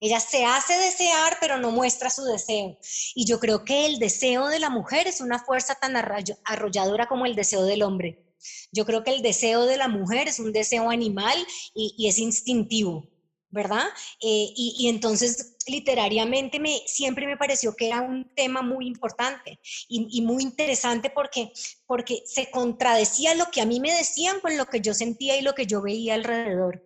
Ella 0.00 0.20
se 0.20 0.44
hace 0.44 0.74
desear, 0.74 1.38
pero 1.40 1.58
no 1.58 1.72
muestra 1.72 2.08
su 2.08 2.22
deseo. 2.24 2.78
Y 3.16 3.26
yo 3.26 3.40
creo 3.40 3.64
que 3.64 3.86
el 3.86 3.98
deseo 3.98 4.46
de 4.46 4.60
la 4.60 4.70
mujer 4.70 5.08
es 5.08 5.20
una 5.20 5.40
fuerza 5.40 5.74
tan 5.74 5.96
arrolladora 5.96 7.08
como 7.08 7.26
el 7.26 7.34
deseo 7.34 7.64
del 7.64 7.82
hombre. 7.82 8.27
Yo 8.72 8.84
creo 8.84 9.04
que 9.04 9.14
el 9.14 9.22
deseo 9.22 9.66
de 9.66 9.76
la 9.76 9.88
mujer 9.88 10.28
es 10.28 10.38
un 10.38 10.52
deseo 10.52 10.90
animal 10.90 11.36
y, 11.74 12.06
es 12.08 12.18
instintivo, 12.18 13.08
¿verdad? 13.50 13.86
Eh, 14.22 14.52
y, 14.54 14.88
entonces 14.88 15.56
literariamente 15.66 16.58
me, 16.60 16.82
siempre 16.86 17.26
me 17.26 17.36
pareció 17.36 17.74
que 17.74 17.88
era 17.88 18.00
un 18.00 18.32
tema 18.34 18.62
muy 18.62 18.86
importante 18.86 19.58
y, 19.88 20.22
muy 20.22 20.42
interesante 20.42 21.10
porque, 21.10 21.52
porque 21.86 22.22
se 22.26 22.50
contradecía 22.50 23.34
lo 23.34 23.50
que 23.50 23.60
a 23.60 23.66
mí 23.66 23.80
me 23.80 23.92
decían 23.92 24.40
con 24.40 24.56
lo 24.56 24.66
que 24.66 24.80
yo 24.80 24.94
sentía 24.94 25.36
y 25.36 25.42
lo 25.42 25.54
que 25.54 25.66
yo 25.66 25.82
veía 25.82 26.14
alrededor. 26.14 26.84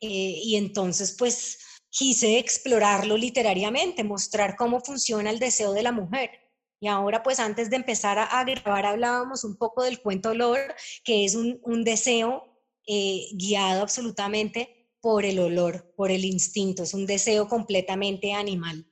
Eh, 0.00 0.40
y 0.42 0.56
entonces, 0.56 1.16
pues, 1.18 1.58
quise 1.90 2.38
explorarlo 2.38 3.16
literariamente, 3.16 4.04
mostrar 4.04 4.56
cómo 4.56 4.80
funciona 4.80 5.30
el 5.30 5.38
deseo 5.38 5.72
de 5.72 5.82
la 5.82 5.92
mujer. 5.92 6.45
Y 6.80 6.88
ahora, 6.88 7.22
pues 7.22 7.40
antes 7.40 7.70
de 7.70 7.76
empezar 7.76 8.18
a, 8.18 8.44
grabar, 8.44 8.86
hablábamos 8.86 9.44
un 9.44 9.56
poco 9.56 9.82
del 9.82 10.00
cuento 10.00 10.30
olor, 10.30 10.58
que 11.04 11.24
es 11.24 11.34
un, 11.34 11.84
deseo 11.84 12.44
eh, 12.86 13.26
guiado 13.32 13.82
absolutamente 13.82 14.88
por 15.00 15.24
el 15.24 15.38
olor, 15.38 15.92
por 15.96 16.10
el 16.10 16.24
instinto, 16.24 16.82
es 16.82 16.92
un 16.92 17.06
deseo 17.06 17.48
completamente 17.48 18.32
animal. 18.32 18.84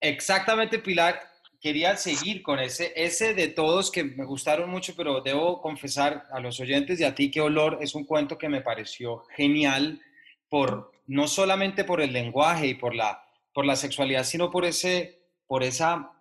Exactamente, 0.00 0.78
Pilar. 0.78 1.20
Quería 1.60 1.96
seguir 1.96 2.42
con 2.42 2.60
ese, 2.60 2.92
ese 2.94 3.34
de 3.34 3.48
todos 3.48 3.90
que 3.90 4.04
me 4.04 4.24
gustaron 4.24 4.70
mucho, 4.70 4.94
pero 4.96 5.20
debo 5.20 5.60
confesar 5.60 6.24
a 6.30 6.38
los 6.38 6.60
oyentes 6.60 7.00
y 7.00 7.04
a 7.04 7.16
ti 7.16 7.32
que 7.32 7.40
Olor 7.40 7.78
es 7.80 7.96
un 7.96 8.04
cuento 8.04 8.38
que 8.38 8.48
me 8.48 8.60
pareció 8.60 9.24
genial 9.34 10.00
por, 10.48 10.92
no 11.08 11.26
solamente 11.26 11.82
por 11.82 12.00
el 12.00 12.12
lenguaje 12.12 12.68
y 12.68 12.74
por 12.74 12.94
la, 12.94 13.24
por 13.52 13.66
la 13.66 13.74
sexualidad, 13.74 14.22
sino 14.22 14.52
por 14.52 14.64
ese 14.64 15.18
por 15.48 15.64
esa 15.64 16.12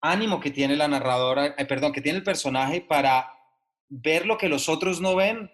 ánimo 0.00 0.40
que 0.40 0.50
tiene 0.50 0.76
la 0.76 0.88
narradora, 0.88 1.54
eh, 1.58 1.64
perdón, 1.66 1.92
que 1.92 2.00
tiene 2.00 2.18
el 2.18 2.24
personaje 2.24 2.80
para 2.80 3.32
ver 3.88 4.26
lo 4.26 4.38
que 4.38 4.48
los 4.48 4.68
otros 4.68 5.00
no 5.00 5.16
ven 5.16 5.50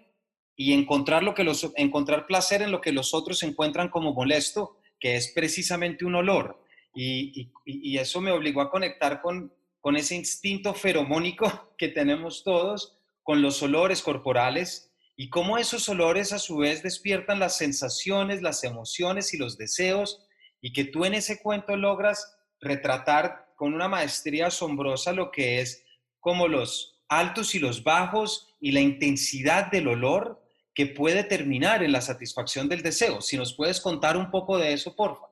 y 0.55 0.73
encontrar, 0.73 1.23
lo 1.23 1.33
que 1.33 1.43
los, 1.43 1.71
encontrar 1.75 2.25
placer 2.25 2.61
en 2.61 2.71
lo 2.71 2.81
que 2.81 2.91
los 2.91 3.13
otros 3.13 3.43
encuentran 3.43 3.89
como 3.89 4.13
molesto, 4.13 4.77
que 4.99 5.15
es 5.15 5.31
precisamente 5.33 6.05
un 6.05 6.15
olor. 6.15 6.63
Y, 6.93 7.51
y, 7.63 7.97
eso 7.99 8.21
me 8.21 8.31
obligó 8.31 8.61
a 8.61 8.71
conectar 8.71 9.21
con, 9.21 9.53
con 9.81 9.95
ese 9.95 10.15
instinto 10.15 10.73
feromónico 10.73 11.73
que 11.77 11.89
tenemos 11.89 12.43
todos, 12.43 12.97
con 13.21 13.41
los 13.41 13.61
olores 13.61 14.01
corporales 14.01 14.91
y 15.15 15.29
cómo 15.29 15.57
esos 15.57 15.89
olores 15.89 16.31
a 16.31 16.39
su 16.39 16.57
vez 16.57 16.81
despiertan 16.81 17.39
las 17.39 17.57
sensaciones, 17.57 18.41
las 18.41 18.63
emociones 18.63 19.33
y 19.33 19.37
los 19.37 19.57
deseos 19.57 20.23
y 20.61 20.73
que 20.73 20.85
tú 20.85 21.05
en 21.05 21.13
ese 21.13 21.41
cuento 21.41 21.75
logras 21.75 22.37
retratar 22.61 23.46
con 23.57 23.73
una 23.73 23.89
maestría 23.89 24.47
asombrosa 24.47 25.11
lo 25.11 25.31
que 25.31 25.59
es 25.59 25.83
como 26.21 26.47
los 26.47 27.01
altos 27.09 27.55
y 27.55 27.59
los 27.59 27.83
bajos 27.83 28.55
y 28.61 28.71
la 28.71 28.79
intensidad 28.79 29.69
del 29.71 29.87
olor 29.89 30.41
que 30.73 30.85
puede 30.85 31.23
terminar 31.23 31.83
en 31.83 31.91
la 31.91 32.01
satisfacción 32.01 32.69
del 32.69 32.83
deseo. 32.83 33.19
Si 33.19 33.35
nos 33.35 33.53
puedes 33.53 33.81
contar 33.81 34.15
un 34.15 34.29
poco 34.29 34.57
de 34.57 34.73
eso, 34.73 34.95
porfa. 34.95 35.25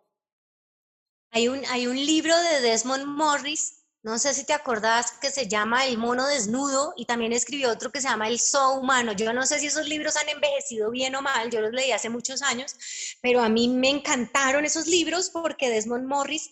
Hay 1.32 1.48
un, 1.48 1.64
hay 1.68 1.86
un 1.86 1.96
libro 1.96 2.36
de 2.36 2.62
Desmond 2.62 3.06
Morris 3.06 3.86
no 4.06 4.20
sé 4.20 4.36
si 4.36 4.44
te 4.46 4.54
acordás 4.54 5.14
que 5.20 5.32
se 5.32 5.48
llama 5.48 5.88
El 5.88 5.98
mono 5.98 6.28
desnudo 6.28 6.94
y 6.96 7.06
también 7.06 7.34
escribió 7.34 7.72
otro 7.72 7.92
que 7.92 8.02
se 8.02 8.08
llama 8.08 8.28
El 8.28 8.40
so 8.40 8.74
humano. 8.74 9.14
Yo 9.14 9.34
no 9.34 9.48
sé 9.48 9.58
si 9.58 9.66
esos 9.66 9.88
libros 9.88 10.16
han 10.16 10.30
envejecido 10.30 10.92
bien 10.92 11.16
o 11.16 11.24
mal, 11.24 11.50
yo 11.50 11.60
los 11.60 11.72
leí 11.72 11.92
hace 11.92 12.10
muchos 12.10 12.44
años, 12.44 12.76
pero 13.20 13.42
a 13.42 13.50
mí 13.50 13.68
me 13.68 13.90
encantaron 13.90 14.64
esos 14.64 14.86
libros 14.86 15.32
porque 15.32 15.72
Desmond 15.72 16.06
Morris 16.06 16.52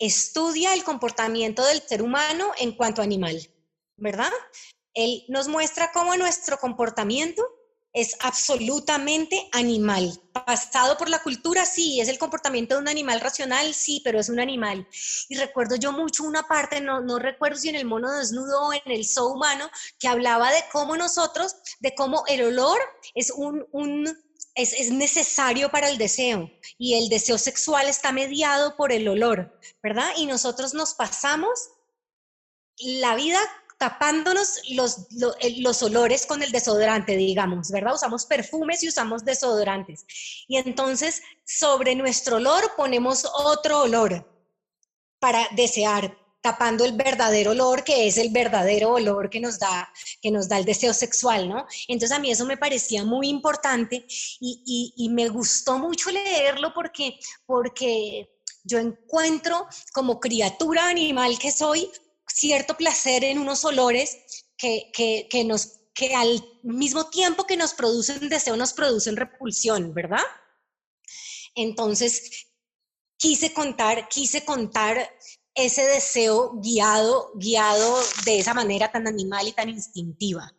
estudia 0.00 0.74
el 0.74 0.82
comportamiento 0.82 1.64
del 1.64 1.82
ser 1.82 2.02
humano 2.02 2.50
en 2.58 2.72
cuanto 2.72 3.02
animal, 3.02 3.38
¿verdad? 3.96 4.32
Él 4.94 5.24
nos 5.28 5.46
muestra 5.46 5.92
cómo 5.92 6.16
nuestro 6.16 6.58
comportamiento 6.58 7.46
es 7.92 8.16
absolutamente 8.20 9.48
animal. 9.52 10.12
Pasado 10.32 10.96
por 10.96 11.08
la 11.08 11.22
cultura, 11.22 11.66
sí, 11.66 12.00
es 12.00 12.08
el 12.08 12.18
comportamiento 12.18 12.74
de 12.74 12.82
un 12.82 12.88
animal 12.88 13.20
racional, 13.20 13.74
sí, 13.74 14.00
pero 14.04 14.20
es 14.20 14.28
un 14.28 14.40
animal. 14.40 14.86
Y 15.28 15.36
recuerdo 15.36 15.76
yo 15.76 15.92
mucho 15.92 16.24
una 16.24 16.44
parte, 16.44 16.80
no, 16.80 17.00
no 17.00 17.18
recuerdo 17.18 17.58
si 17.58 17.68
en 17.68 17.76
el 17.76 17.84
mono 17.84 18.10
desnudo 18.12 18.68
o 18.68 18.72
en 18.72 18.82
el 18.86 19.04
so 19.04 19.28
humano, 19.28 19.68
que 19.98 20.08
hablaba 20.08 20.50
de 20.50 20.62
cómo 20.72 20.96
nosotros, 20.96 21.56
de 21.80 21.94
cómo 21.94 22.24
el 22.28 22.42
olor 22.42 22.78
es 23.14 23.32
un, 23.32 23.66
un 23.72 24.08
es, 24.54 24.72
es, 24.72 24.90
necesario 24.90 25.70
para 25.70 25.88
el 25.88 25.98
deseo 25.98 26.50
y 26.78 26.94
el 26.94 27.08
deseo 27.08 27.38
sexual 27.38 27.88
está 27.88 28.12
mediado 28.12 28.76
por 28.76 28.92
el 28.92 29.08
olor, 29.08 29.58
¿verdad? 29.82 30.10
Y 30.16 30.26
nosotros 30.26 30.74
nos 30.74 30.94
pasamos 30.94 31.70
la 32.78 33.14
vida 33.14 33.38
tapándonos 33.80 34.60
los, 34.72 35.06
los, 35.56 35.82
olores 35.82 36.26
con 36.26 36.42
el 36.42 36.52
desodorante, 36.52 37.16
digamos, 37.16 37.70
¿verdad? 37.70 37.94
Usamos 37.94 38.26
perfumes 38.26 38.82
y 38.82 38.88
usamos 38.88 39.24
desodorantes. 39.24 40.04
Y 40.46 40.58
entonces 40.58 41.22
sobre 41.46 41.94
nuestro 41.94 42.36
olor 42.36 42.72
ponemos 42.76 43.26
otro 43.32 43.80
olor 43.80 44.30
para 45.18 45.48
desear, 45.52 46.14
tapando 46.40 46.84
el 46.84 46.92
verdadero 46.92 47.50
olor, 47.50 47.84
que 47.84 48.06
es 48.06 48.16
el 48.16 48.30
verdadero 48.30 48.92
olor 48.92 49.28
que 49.28 49.40
nos 49.40 49.58
da, 49.58 49.92
que 50.20 50.30
nos 50.30 50.48
da 50.48 50.58
el 50.58 50.64
deseo 50.64 50.94
sexual, 50.94 51.48
¿no? 51.48 51.66
Entonces 51.88 52.16
a 52.16 52.20
mí 52.20 52.30
eso 52.30 52.46
me 52.46 52.56
parecía 52.56 53.04
muy 53.04 53.28
importante 53.28 54.06
y, 54.40 55.08
me 55.10 55.28
gustó 55.28 55.78
mucho 55.78 56.10
leerlo 56.10 56.72
porque, 56.72 57.18
porque 57.44 58.30
yo 58.64 58.78
encuentro 58.78 59.66
como 59.92 60.20
criatura 60.20 60.88
animal 60.88 61.38
que 61.38 61.50
soy 61.50 61.90
cierto 62.26 62.76
placer 62.76 63.24
en 63.24 63.38
unos 63.38 63.64
olores 63.64 64.18
que, 64.56 64.90
que, 64.92 65.44
nos, 65.44 65.80
que 65.94 66.14
al 66.14 66.42
mismo 66.62 67.10
tiempo 67.10 67.44
que 67.44 67.56
nos 67.56 67.74
producen 67.74 68.28
deseo, 68.28 68.56
nos 68.56 68.72
producen 68.72 69.16
repulsión, 69.16 69.92
¿verdad? 69.92 70.24
Entonces, 71.54 72.46
quise 73.16 73.52
contar, 73.52 74.08
quise 74.08 74.44
contar 74.44 75.10
ese 75.54 75.82
deseo 75.82 76.52
guiado, 76.60 77.32
guiado 77.34 77.98
de 78.24 78.38
esa 78.38 78.54
manera 78.54 78.90
tan 78.90 79.06
animal 79.06 79.48
y 79.48 79.52
tan 79.52 79.68
instintiva. 79.68 80.52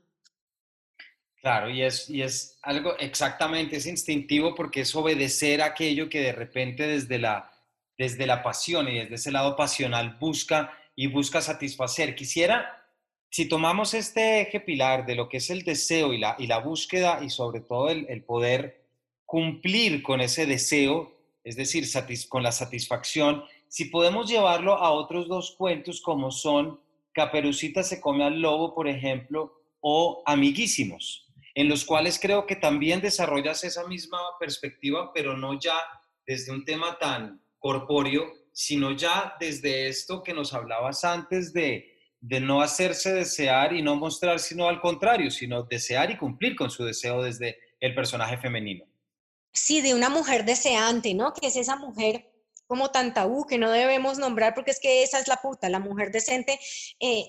Claro, 1.41 1.71
y 1.71 1.81
es, 1.81 2.07
y 2.07 2.21
es 2.21 2.59
algo 2.61 2.95
exactamente, 2.99 3.77
es 3.77 3.87
instintivo 3.87 4.53
porque 4.53 4.81
es 4.81 4.95
obedecer 4.95 5.63
aquello 5.63 6.07
que 6.07 6.21
de 6.21 6.33
repente 6.33 6.85
desde 6.85 7.17
la, 7.17 7.51
desde 7.97 8.27
la 8.27 8.43
pasión 8.43 8.87
y 8.87 8.99
desde 8.99 9.15
ese 9.15 9.31
lado 9.31 9.55
pasional 9.55 10.17
busca 10.19 10.71
y 10.95 11.07
busca 11.07 11.41
satisfacer. 11.41 12.13
Quisiera, 12.13 12.85
si 13.31 13.45
tomamos 13.45 13.95
este 13.95 14.41
eje 14.41 14.59
pilar 14.59 15.05
de 15.07 15.15
lo 15.15 15.29
que 15.29 15.37
es 15.37 15.49
el 15.49 15.63
deseo 15.63 16.13
y 16.13 16.19
la, 16.19 16.35
y 16.37 16.45
la 16.45 16.59
búsqueda 16.59 17.23
y 17.23 17.31
sobre 17.31 17.61
todo 17.61 17.89
el, 17.89 18.23
poder 18.23 18.85
cumplir 19.25 20.03
con 20.03 20.21
ese 20.21 20.45
deseo, 20.45 21.11
es 21.43 21.55
decir, 21.55 21.87
con 22.29 22.43
la 22.43 22.51
satisfacción, 22.51 23.43
si 23.71 23.85
podemos 23.85 24.29
llevarlo 24.29 24.73
a 24.73 24.91
otros 24.91 25.29
dos 25.29 25.55
cuentos 25.57 26.01
como 26.01 26.29
son 26.29 26.81
Caperucita 27.13 27.83
se 27.83 28.01
come 28.01 28.25
al 28.25 28.41
lobo, 28.41 28.75
por 28.75 28.85
ejemplo, 28.85 29.61
o 29.79 30.21
Amiguísimos, 30.25 31.31
en 31.55 31.69
los 31.69 31.85
cuales 31.85 32.19
creo 32.21 32.45
que 32.45 32.57
también 32.57 32.99
desarrollas 32.99 33.63
esa 33.63 33.87
misma 33.87 34.19
perspectiva, 34.41 35.13
pero 35.13 35.37
no 35.37 35.57
ya 35.57 35.77
desde 36.27 36.51
un 36.51 36.65
tema 36.65 36.97
tan 36.99 37.41
corpóreo, 37.59 38.33
sino 38.51 38.91
ya 38.91 39.37
desde 39.39 39.87
esto 39.87 40.21
que 40.21 40.33
nos 40.33 40.53
hablabas 40.53 41.05
antes 41.05 41.53
de, 41.53 41.97
de 42.19 42.41
no 42.41 42.61
hacerse 42.61 43.13
desear 43.13 43.71
y 43.71 43.81
no 43.81 43.95
mostrar, 43.95 44.41
sino 44.41 44.67
al 44.67 44.81
contrario, 44.81 45.31
sino 45.31 45.63
desear 45.63 46.11
y 46.11 46.17
cumplir 46.17 46.57
con 46.57 46.69
su 46.69 46.83
deseo 46.83 47.23
desde 47.23 47.57
el 47.79 47.95
personaje 47.95 48.37
femenino. 48.37 48.83
Sí, 49.53 49.79
de 49.79 49.93
una 49.93 50.09
mujer 50.09 50.43
deseante, 50.43 51.13
¿no? 51.13 51.33
Que 51.33 51.47
es 51.47 51.55
esa 51.55 51.77
mujer 51.77 52.30
como 52.71 52.89
tan 52.89 53.13
tabú 53.13 53.45
que 53.45 53.57
no 53.57 53.69
debemos 53.69 54.17
nombrar 54.17 54.53
porque 54.55 54.71
es 54.71 54.79
que 54.79 55.03
esa 55.03 55.19
es 55.19 55.27
la 55.27 55.41
puta, 55.41 55.67
la 55.67 55.79
mujer 55.79 56.09
decente, 56.09 56.57
eh, 57.01 57.27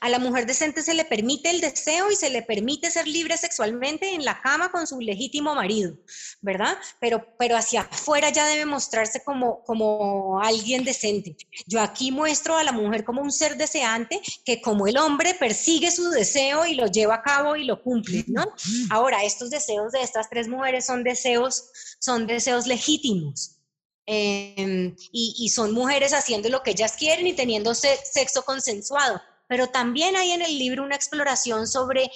a 0.00 0.08
la 0.08 0.18
mujer 0.18 0.44
decente 0.44 0.82
se 0.82 0.94
le 0.94 1.04
permite 1.04 1.50
el 1.50 1.60
deseo 1.60 2.10
y 2.10 2.16
se 2.16 2.30
le 2.30 2.42
permite 2.42 2.90
ser 2.90 3.06
libre 3.06 3.36
sexualmente 3.36 4.12
en 4.12 4.24
la 4.24 4.40
cama 4.40 4.72
con 4.72 4.88
su 4.88 4.98
legítimo 4.98 5.54
marido, 5.54 5.96
¿verdad? 6.40 6.76
Pero, 6.98 7.24
pero 7.38 7.56
hacia 7.56 7.82
afuera 7.82 8.30
ya 8.30 8.44
debe 8.44 8.64
mostrarse 8.64 9.22
como, 9.22 9.62
como 9.62 10.40
alguien 10.40 10.82
decente. 10.82 11.36
Yo 11.68 11.80
aquí 11.80 12.10
muestro 12.10 12.56
a 12.56 12.64
la 12.64 12.72
mujer 12.72 13.04
como 13.04 13.22
un 13.22 13.30
ser 13.30 13.56
deseante 13.56 14.20
que 14.44 14.60
como 14.60 14.88
el 14.88 14.98
hombre 14.98 15.34
persigue 15.34 15.92
su 15.92 16.10
deseo 16.10 16.66
y 16.66 16.74
lo 16.74 16.88
lleva 16.88 17.14
a 17.14 17.22
cabo 17.22 17.54
y 17.54 17.66
lo 17.66 17.80
cumple, 17.80 18.24
¿no? 18.26 18.52
Ahora, 18.90 19.22
estos 19.22 19.48
deseos 19.48 19.92
de 19.92 20.02
estas 20.02 20.28
tres 20.28 20.48
mujeres 20.48 20.86
son 20.86 21.04
deseos, 21.04 21.70
son 22.00 22.26
deseos 22.26 22.66
legítimos 22.66 23.61
Em, 24.06 24.96
y, 25.12 25.48
son 25.50 25.72
mujeres 25.72 26.12
haciendo 26.12 26.48
lo 26.48 26.62
que 26.62 26.72
ellas 26.72 26.96
quieren 26.96 27.26
y 27.26 27.34
teniendo 27.34 27.74
sexo 27.74 28.44
consensuado. 28.44 29.20
Pero 29.46 29.68
también 29.68 30.16
hay 30.16 30.32
en 30.32 30.42
el 30.42 30.58
libro 30.58 30.82
una 30.82 30.96
exploración 30.96 31.68
sobre 31.68 32.10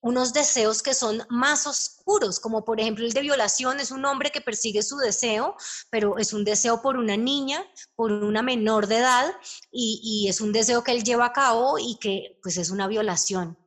unos 0.00 0.32
deseos 0.32 0.82
que 0.82 0.94
son 0.94 1.22
más 1.28 1.66
oscuros, 1.66 2.38
como 2.38 2.64
por 2.64 2.80
ejemplo 2.80 3.04
el 3.04 3.12
de 3.12 3.22
violación, 3.22 3.80
es 3.80 3.90
un 3.90 4.04
hombre 4.04 4.30
que 4.30 4.40
persigue 4.40 4.82
su 4.82 4.96
deseo, 4.98 5.56
pero 5.90 6.16
es 6.18 6.32
un 6.32 6.44
deseo 6.44 6.80
por 6.80 6.96
una 6.96 7.16
niña, 7.16 7.64
por 7.96 8.12
una 8.12 8.40
menor 8.40 8.86
de 8.86 8.98
edad, 8.98 9.34
y, 9.72 10.26
es 10.28 10.40
un 10.40 10.52
deseo 10.52 10.84
que 10.84 10.92
él 10.92 11.02
lleva 11.02 11.26
a 11.26 11.32
cabo 11.32 11.78
y 11.78 11.98
que 11.98 12.38
pues 12.42 12.56
es 12.56 12.70
una 12.70 12.86
violación. 12.86 13.58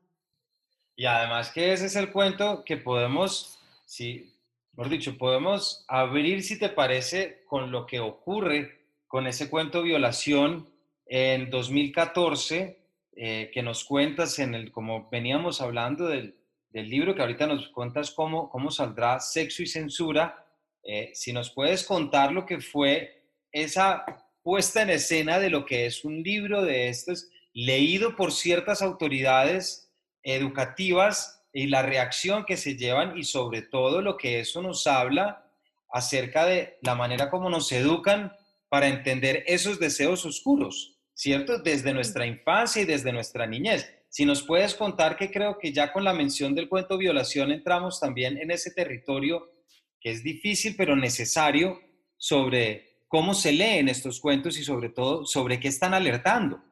Y 0.96 1.06
además 1.06 1.50
que 1.50 1.74
ese 1.74 1.88
es 1.88 1.96
el 1.96 2.12
cuento 2.12 2.64
que 2.66 2.78
podemos, 2.78 3.60
sí, 3.86 4.34
mejor 4.80 4.94
dicho, 4.94 5.18
podemos 5.18 5.84
abrir, 5.90 6.42
si 6.42 6.58
te 6.58 6.70
parece, 6.70 7.44
con 7.48 7.70
lo 7.70 7.86
que 7.86 8.00
ocurre 8.00 8.80
con 9.08 9.28
ese 9.28 9.50
cuento 9.50 9.84
violación 9.84 10.70
en 11.06 11.50
2014 11.50 12.80
eh, 13.18 13.52
que 13.54 13.62
nos 13.62 13.84
cuentas 13.84 14.40
en 14.40 14.56
el, 14.56 14.72
como 14.72 15.10
veníamos 15.10 15.60
hablando 15.60 16.08
del, 16.08 16.38
del, 16.70 16.90
libro, 16.90 17.14
que 17.14 17.22
ahorita 17.22 17.46
nos 17.46 17.68
cuentas 17.68 18.12
cómo, 18.12 18.50
cómo 18.50 18.72
saldrá 18.72 19.20
Sexo 19.20 19.64
y 19.64 19.68
Censura, 19.68 20.46
eh, 20.86 21.12
si 21.14 21.34
nos 21.34 21.50
puedes 21.50 21.84
contar 21.84 22.32
lo 22.32 22.46
que 22.46 22.62
fue 22.62 23.26
esa 23.52 24.06
puesta 24.42 24.82
en 24.82 24.92
escena 24.92 25.40
de 25.40 25.50
lo 25.50 25.66
que 25.66 25.88
es 25.88 26.06
un 26.06 26.24
libro 26.24 26.64
de 26.64 26.88
estos, 26.88 27.28
leído 27.52 28.16
por 28.16 28.32
ciertas 28.32 28.82
autoridades 28.82 29.92
educativas 30.24 31.39
y 31.54 31.68
la 31.68 31.82
reacción 31.82 32.46
que 32.46 32.58
se 32.58 32.76
llevan 32.76 33.18
y 33.18 33.24
sobre 33.24 33.62
todo 33.62 34.02
lo 34.02 34.18
que 34.18 34.40
eso 34.40 34.62
nos 34.62 34.88
habla 34.88 35.46
acerca 35.92 36.46
de 36.46 36.78
la 36.82 36.96
manera 36.96 37.30
como 37.30 37.50
nos 37.50 37.72
educan 37.72 38.34
para 38.70 38.88
entender 38.88 39.44
esos 39.48 39.80
deseos 39.80 40.26
oscuros. 40.26 41.00
¿cierto? 41.20 41.60
Desde 41.60 41.94
nuestra 41.94 42.26
infancia 42.26 42.82
y 42.82 42.86
desde 42.86 43.12
nuestra 43.12 43.46
niñez. 43.46 43.94
Si 44.08 44.24
nos 44.24 44.42
puedes 44.42 44.74
contar 44.74 45.18
que 45.18 45.30
creo 45.30 45.58
que 45.60 45.74
ya 45.74 45.92
con 45.92 46.06
la 46.06 46.14
mención 46.14 46.56
del 46.56 46.70
cuento 46.70 46.98
violación 46.98 47.52
entramos 47.52 48.00
también 48.00 48.38
en 48.38 48.52
ese 48.52 48.72
territorio 48.72 49.52
que 50.00 50.12
es 50.12 50.24
difícil 50.24 50.76
pero 50.78 50.96
necesario 50.96 51.78
sobre 52.16 53.02
cómo 53.10 53.34
se 53.34 53.52
leen 53.52 53.90
estos 53.90 54.22
cuentos 54.22 54.58
y 54.58 54.64
sobre 54.64 54.88
todo 54.88 55.26
sobre 55.26 55.60
qué 55.60 55.68
están 55.68 55.94
alertando. 55.94 56.64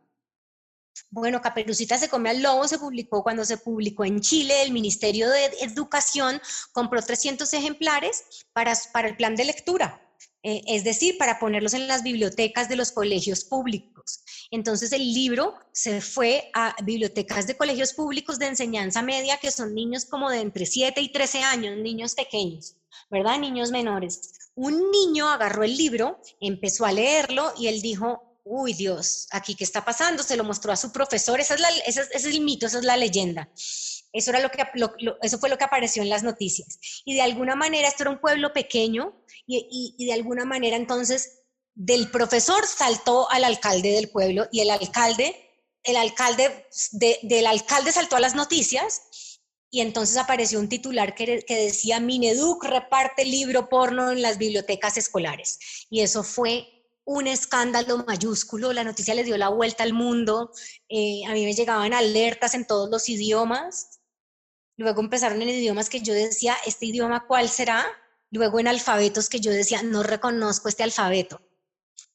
Bueno, 1.09 1.41
Caperucita 1.41 1.97
se 1.97 2.09
come 2.09 2.29
al 2.29 2.41
lobo 2.41 2.67
se 2.67 2.79
publicó 2.79 3.23
cuando 3.23 3.45
se 3.45 3.57
publicó 3.57 4.05
en 4.05 4.19
Chile, 4.19 4.61
el 4.61 4.71
Ministerio 4.71 5.29
de 5.29 5.45
Educación 5.61 6.41
compró 6.71 7.01
300 7.01 7.51
ejemplares 7.53 8.23
para, 8.53 8.73
para 8.93 9.07
el 9.07 9.15
plan 9.15 9.35
de 9.35 9.45
lectura. 9.45 10.01
Eh, 10.43 10.61
es 10.67 10.83
decir, 10.83 11.17
para 11.17 11.39
ponerlos 11.39 11.73
en 11.73 11.87
las 11.87 12.03
bibliotecas 12.03 12.69
de 12.69 12.75
los 12.75 12.91
colegios 12.91 13.43
públicos. 13.43 14.23
Entonces 14.51 14.91
el 14.93 15.13
libro 15.13 15.55
se 15.73 15.99
fue 15.99 16.49
a 16.53 16.75
bibliotecas 16.83 17.47
de 17.47 17.57
colegios 17.57 17.93
públicos 17.93 18.39
de 18.39 18.47
enseñanza 18.47 19.01
media, 19.01 19.37
que 19.41 19.51
son 19.51 19.73
niños 19.73 20.05
como 20.05 20.29
de 20.29 20.39
entre 20.39 20.65
7 20.65 21.01
y 21.01 21.11
13 21.11 21.43
años, 21.43 21.77
niños 21.77 22.15
pequeños, 22.15 22.77
¿verdad? 23.09 23.39
Niños 23.39 23.71
menores. 23.71 24.31
Un 24.55 24.89
niño 24.91 25.27
agarró 25.27 25.63
el 25.63 25.75
libro, 25.75 26.19
empezó 26.39 26.85
a 26.85 26.91
leerlo 26.91 27.51
y 27.59 27.67
él 27.67 27.81
dijo, 27.81 28.26
uy 28.49 28.73
Dios, 28.73 29.27
aquí 29.31 29.55
qué 29.55 29.63
está 29.63 29.83
pasando, 29.83 30.23
se 30.23 30.37
lo 30.37 30.43
mostró 30.43 30.71
a 30.71 30.77
su 30.77 30.91
profesor, 30.91 31.39
esa 31.39 31.55
es 31.55 31.61
ese 31.97 32.09
es 32.13 32.25
el 32.25 32.41
mito, 32.41 32.67
esa 32.67 32.79
es 32.79 32.85
la 32.85 32.97
leyenda. 32.97 33.49
Eso, 34.13 34.31
era 34.31 34.39
lo 34.39 34.49
que, 34.49 34.63
eso 35.21 35.37
fue 35.37 35.49
lo 35.49 35.57
que 35.57 35.65
apareció 35.65 36.01
en 36.01 36.09
las 36.09 36.23
noticias. 36.23 36.79
Y 37.05 37.13
de 37.13 37.21
alguna 37.21 37.55
manera, 37.55 37.87
esto 37.87 38.03
era 38.03 38.11
un 38.11 38.19
pueblo 38.19 38.53
pequeño 38.53 39.21
y, 39.45 40.05
de 40.05 40.13
alguna 40.13 40.45
manera 40.45 40.75
entonces 40.75 41.43
del 41.75 42.09
profesor 42.09 42.65
saltó 42.65 43.29
al 43.29 43.43
alcalde 43.43 43.91
del 43.91 44.09
pueblo 44.09 44.47
y 44.51 44.61
el 44.61 44.71
alcalde, 44.71 45.35
el 45.83 45.95
alcalde, 45.95 46.67
del 47.21 47.45
alcalde 47.45 47.91
saltó 47.91 48.15
a 48.15 48.19
las 48.19 48.33
noticias 48.33 49.01
y 49.69 49.81
entonces 49.81 50.17
apareció 50.17 50.59
un 50.59 50.69
titular 50.69 51.13
que, 51.13 51.43
que, 51.45 51.55
decía 51.55 51.99
Mineduc 51.99 52.63
reparte 52.63 53.25
libro 53.25 53.69
porno 53.69 54.11
en 54.11 54.21
las 54.21 54.37
bibliotecas 54.37 54.97
escolares. 54.97 55.59
Y 55.89 56.01
eso 56.01 56.23
fue 56.23 56.76
un 57.07 57.25
escándalo 57.25 58.03
mayúsculo, 58.05 58.73
la 58.73 58.83
noticia 58.83 59.15
le 59.15 59.23
dio 59.23 59.37
la 59.37 59.49
vuelta 59.49 59.81
al 59.81 59.93
mundo, 59.93 60.51
eh, 60.89 61.21
a 61.25 61.33
mí 61.33 61.45
me 61.45 61.53
llegaban 61.53 61.93
alertas 61.93 62.53
en 62.53 62.67
todos 62.67 62.89
los 62.89 63.09
idiomas, 63.09 63.97
Luego 64.77 65.01
empezaron 65.01 65.41
en 65.41 65.49
idiomas 65.49 65.89
que 65.89 66.01
yo 66.01 66.13
decía, 66.13 66.55
¿este 66.65 66.85
idioma 66.85 67.25
cuál 67.25 67.49
será? 67.49 67.83
Luego 68.29 68.59
en 68.59 68.67
alfabetos 68.67 69.27
que 69.27 69.39
yo 69.39 69.51
decía, 69.51 69.81
no 69.81 70.03
reconozco 70.03 70.69
este 70.69 70.83
alfabeto. 70.83 71.41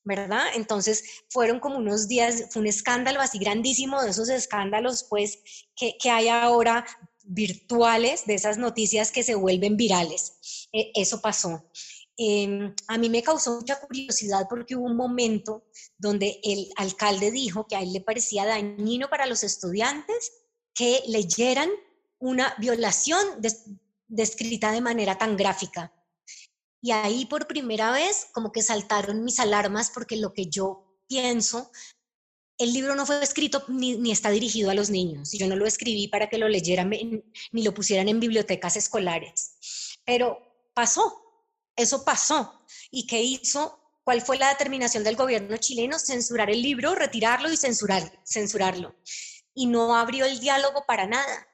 ¿verdad? 0.05 0.47
Entonces 0.55 1.05
fueron 1.29 1.61
como 1.61 1.79
unos 1.79 2.09
días, 2.09 2.47
fue 2.51 2.63
un 2.63 2.67
escándalo 2.67 3.21
así 3.21 3.39
grandísimo 3.39 4.03
de 4.03 4.11
esos 4.11 4.29
escándalos, 4.29 5.05
pues, 5.09 5.39
que, 5.77 5.97
hay 6.11 6.29
ahora 6.29 6.85
virtuales, 7.25 8.27
de 8.27 8.35
esas 8.35 8.59
noticias 8.59 9.13
que 9.13 9.23
se 9.23 9.37
vuelven 9.37 9.77
virales. 9.77 10.69
E, 10.73 10.91
eso 10.95 11.21
pasó. 11.21 11.71
Em, 12.17 12.75
a 12.89 12.99
mí 12.99 13.09
me 13.09 13.23
causó 13.23 13.57
mucha 13.57 13.81
curiosidad 13.81 14.47
porque 14.49 14.77
hubo 14.77 14.85
un 14.85 14.97
momento 14.97 15.65
donde 15.97 16.41
el 16.43 16.71
alcalde 16.77 17.31
dijo 17.31 17.67
que 17.67 17.77
a 17.77 17.81
él 17.81 17.93
le 17.93 18.03
parecía 18.03 18.45
dañino 18.45 19.09
para 19.09 19.27
los 19.27 19.43
estudiantes 19.43 20.31
que 20.75 21.03
leyeran 21.07 21.71
una 22.19 22.55
violación 22.59 23.19
descrita 24.09 24.73
de 24.73 24.81
manera 24.81 25.17
tan 25.17 25.37
gráfica. 25.37 25.93
Y 26.81 26.91
ahí 26.91 27.27
por 27.27 27.47
primera 27.47 27.93
vez 27.93 28.27
como 28.33 28.53
que 28.53 28.63
saltaron 28.63 29.25
mis 29.25 29.41
alarmas 29.41 29.91
porque 29.91 30.17
lo 30.17 30.33
que 30.33 30.47
yo 30.47 30.99
pienso, 31.09 31.71
el 32.59 32.73
libro 32.73 32.95
no 32.95 33.07
fue 33.07 33.23
escrito 33.23 33.65
ni, 33.69 34.11
está 34.13 34.31
dirigido 34.31 34.71
a 34.71 34.75
los 34.75 34.91
niños. 34.91 35.33
Yo 35.33 35.47
no 35.47 35.57
lo 35.57 35.67
escribí 35.67 36.09
para 36.09 36.29
que 36.29 36.39
lo 36.39 36.49
leyeran 36.49 36.91
ni 36.91 37.63
lo 37.63 37.73
pusieran 37.73 38.09
en 38.09 38.21
bibliotecas 38.21 38.77
escolares. 38.77 39.57
Pero 40.05 40.39
pasó, 40.75 41.22
eso 41.83 42.05
pasó. 42.05 42.65
¿Y 42.91 43.07
qué 43.07 43.21
hizo? 43.23 43.79
¿Cuál 44.05 44.23
fue 44.23 44.39
la 44.39 44.49
determinación 44.49 45.05
del 45.05 45.17
gobierno 45.17 45.57
chileno? 45.57 45.99
Censurar 45.99 46.51
el 46.51 46.63
libro, 46.63 46.95
retirarlo 46.95 47.53
y 47.53 47.57
censurar, 47.57 48.21
censurarlo. 48.25 48.97
Y 49.55 49.67
no 49.67 49.97
abrió 49.97 50.25
el 50.25 50.41
diálogo 50.41 50.85
para 50.87 51.07
nada 51.07 51.47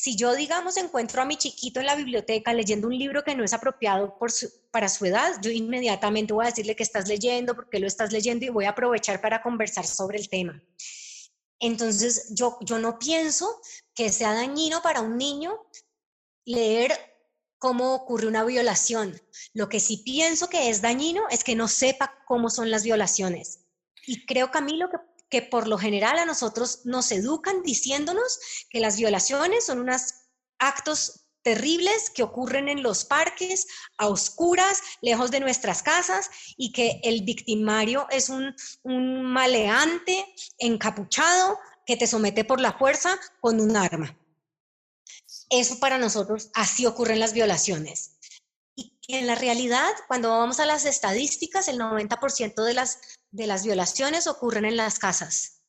si 0.00 0.16
yo, 0.16 0.34
digamos, 0.34 0.78
encuentro 0.78 1.20
a 1.20 1.26
mi 1.26 1.36
chiquito 1.36 1.78
en 1.78 1.84
la 1.84 1.94
biblioteca 1.94 2.54
leyendo 2.54 2.88
un 2.88 2.96
libro 2.96 3.22
que 3.22 3.34
no 3.34 3.44
es 3.44 3.52
apropiado 3.52 4.16
para 4.70 4.88
su 4.88 5.04
edad, 5.04 5.34
yo 5.42 5.50
inmediatamente 5.50 6.32
voy 6.32 6.46
a 6.46 6.48
decirle 6.48 6.74
que 6.74 6.82
estás 6.82 7.06
leyendo, 7.06 7.54
porque 7.54 7.78
lo 7.78 7.86
estás 7.86 8.10
leyendo 8.10 8.46
y 8.46 8.48
voy 8.48 8.64
a 8.64 8.70
aprovechar 8.70 9.20
para 9.20 9.42
conversar 9.42 9.86
sobre 9.86 10.18
el 10.18 10.30
tema. 10.30 10.62
Entonces, 11.58 12.28
yo, 12.30 12.56
yo 12.62 12.78
no 12.78 12.98
pienso 12.98 13.60
que 13.94 14.10
sea 14.10 14.32
dañino 14.32 14.80
para 14.80 15.02
un 15.02 15.18
niño 15.18 15.66
leer 16.46 16.98
cómo 17.60 17.94
ocurre 17.94 18.26
una 18.26 18.42
violación. 18.42 19.20
Lo 19.52 19.68
que 19.68 19.78
sí 19.78 19.98
pienso 19.98 20.48
que 20.48 20.70
es 20.70 20.82
dañino 20.82 21.22
es 21.30 21.44
que 21.44 21.54
no 21.54 21.68
sepa 21.68 22.18
cómo 22.26 22.50
son 22.50 22.70
las 22.70 22.82
violaciones. 22.82 23.60
Y 24.06 24.26
creo, 24.26 24.50
Camilo, 24.50 24.88
que 25.28 25.42
por 25.42 25.68
lo 25.68 25.78
general 25.78 26.18
a 26.18 26.24
nosotros 26.24 26.80
nos 26.84 27.12
educan 27.12 27.62
diciéndonos 27.62 28.40
que 28.70 28.80
las 28.80 28.96
violaciones 28.96 29.66
son 29.66 29.78
unos 29.78 30.02
actos 30.58 31.26
terribles 31.42 32.10
que 32.10 32.22
ocurren 32.22 32.68
en 32.68 32.82
los 32.82 33.04
parques, 33.04 33.66
a 33.98 34.08
oscuras, 34.08 34.80
lejos 35.02 35.30
de 35.30 35.40
nuestras 35.40 35.82
casas, 35.82 36.30
y 36.56 36.72
que 36.72 37.00
el 37.02 37.22
victimario 37.24 38.06
es 38.10 38.30
un, 38.30 38.54
un 38.82 39.22
maleante 39.22 40.26
encapuchado 40.58 41.58
que 41.86 41.96
te 41.96 42.06
somete 42.06 42.44
por 42.44 42.60
la 42.60 42.72
fuerza 42.72 43.18
con 43.40 43.60
un 43.60 43.76
arma. 43.76 44.19
Eso 45.50 45.78
para 45.78 45.98
nosotros 45.98 46.50
así 46.54 46.86
ocurren 46.86 47.20
las 47.20 47.34
violaciones. 47.34 48.16
Y 48.76 49.16
en 49.16 49.26
la 49.26 49.34
realidad, 49.34 49.90
cuando 50.06 50.30
vamos 50.30 50.60
a 50.60 50.66
las 50.66 50.86
estadísticas, 50.86 51.68
el 51.68 51.78
90% 51.78 52.64
de 52.64 52.74
las 52.74 53.00
de 53.30 53.46
las 53.46 53.64
violaciones 53.64 54.26
ocurren 54.26 54.64
en 54.64 54.76
las 54.76 54.98
casas. 54.98 55.62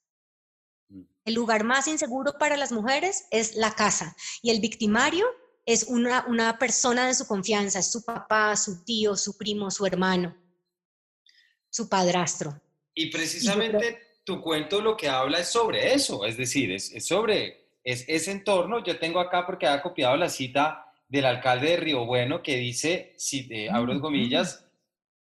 Mm. 0.90 1.04
El 1.26 1.34
lugar 1.34 1.64
más 1.64 1.88
inseguro 1.88 2.38
para 2.40 2.58
las 2.58 2.72
mujeres 2.72 3.26
es 3.32 3.56
la 3.56 3.76
casa 3.76 4.16
y 4.42 4.50
el 4.52 4.60
victimario 4.60 5.26
es 5.66 5.84
una, 5.84 6.26
una 6.28 6.58
persona 6.58 7.08
de 7.08 7.14
su 7.14 7.28
confianza, 7.28 7.80
es 7.80 7.92
su 7.92 8.04
papá, 8.04 8.56
su 8.56 8.84
tío, 8.84 9.16
su 9.16 9.38
primo, 9.38 9.70
su 9.70 9.86
hermano, 9.86 10.36
su 11.70 11.88
padrastro. 11.88 12.60
Y 12.96 13.12
precisamente 13.12 14.20
tu 14.24 14.42
cuento 14.42 14.82
lo 14.82 14.98
que 14.98 15.08
habla 15.08 15.40
es 15.40 15.48
sobre 15.48 15.94
eso, 15.94 16.26
es 16.26 16.36
decir, 16.36 16.72
es, 16.72 16.92
sobre 17.06 17.61
es, 17.84 18.06
ese 18.08 18.32
entorno. 18.32 18.84
Yo 18.84 19.00
tengo 19.00 19.20
acá 19.20 19.46
porque 19.46 19.68
ha 19.68 19.82
copiado 19.82 20.16
la 20.18 20.30
cita 20.30 20.86
del 21.08 21.26
alcalde 21.26 21.72
de 21.72 21.78
Río 21.78 22.06
Bueno 22.06 22.42
que 22.42 22.56
dice, 22.56 23.14
si 23.18 23.48
eh, 23.52 23.70
abro 23.70 24.00
comillas, 24.00 24.66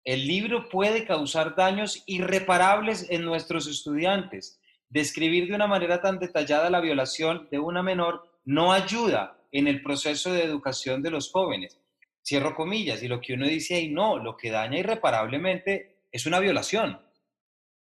el 0.04 0.26
libro 0.26 0.68
puede 0.68 1.04
causar 1.06 1.54
daños 1.54 2.02
irreparables 2.06 3.10
en 3.10 3.24
nuestros 3.24 3.66
estudiantes. 3.66 4.60
Describir 4.88 5.48
de 5.48 5.54
una 5.54 5.66
manera 5.66 6.00
tan 6.00 6.18
detallada 6.18 6.70
la 6.70 6.80
violación 6.80 7.48
de 7.50 7.58
una 7.58 7.82
menor 7.82 8.40
no 8.44 8.72
ayuda 8.72 9.38
en 9.52 9.66
el 9.66 9.82
proceso 9.82 10.32
de 10.32 10.44
educación 10.44 11.02
de 11.02 11.10
los 11.10 11.30
jóvenes. 11.30 11.78
Cierro 12.22 12.54
comillas, 12.54 13.02
y 13.02 13.08
lo 13.08 13.20
que 13.20 13.34
uno 13.34 13.46
dice 13.46 13.74
ahí, 13.74 13.88
no, 13.88 14.18
lo 14.18 14.36
que 14.36 14.50
daña 14.50 14.78
irreparablemente 14.78 16.04
es 16.10 16.26
una 16.26 16.40
violación. 16.40 17.00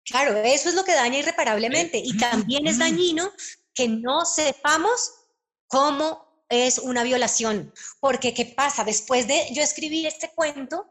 Claro, 0.04 0.38
eso 0.38 0.70
es 0.70 0.76
lo 0.76 0.84
que 0.84 0.94
daña 0.94 1.20
irreparablemente. 1.20 1.98
Y 1.98 2.16
también 2.18 2.68
es 2.68 2.78
dañino 2.78 3.32
que 3.76 3.88
no 3.88 4.26
sepamos 4.26 5.14
cómo 5.68 6.26
es 6.50 6.80
una 6.80 7.04
violación, 7.04 7.74
porque 8.00 8.34
¿qué 8.34 8.46
pasa? 8.46 8.84
Después 8.84 9.28
de 9.28 9.48
yo 9.52 9.62
escribí 9.62 10.06
este 10.06 10.32
cuento, 10.34 10.90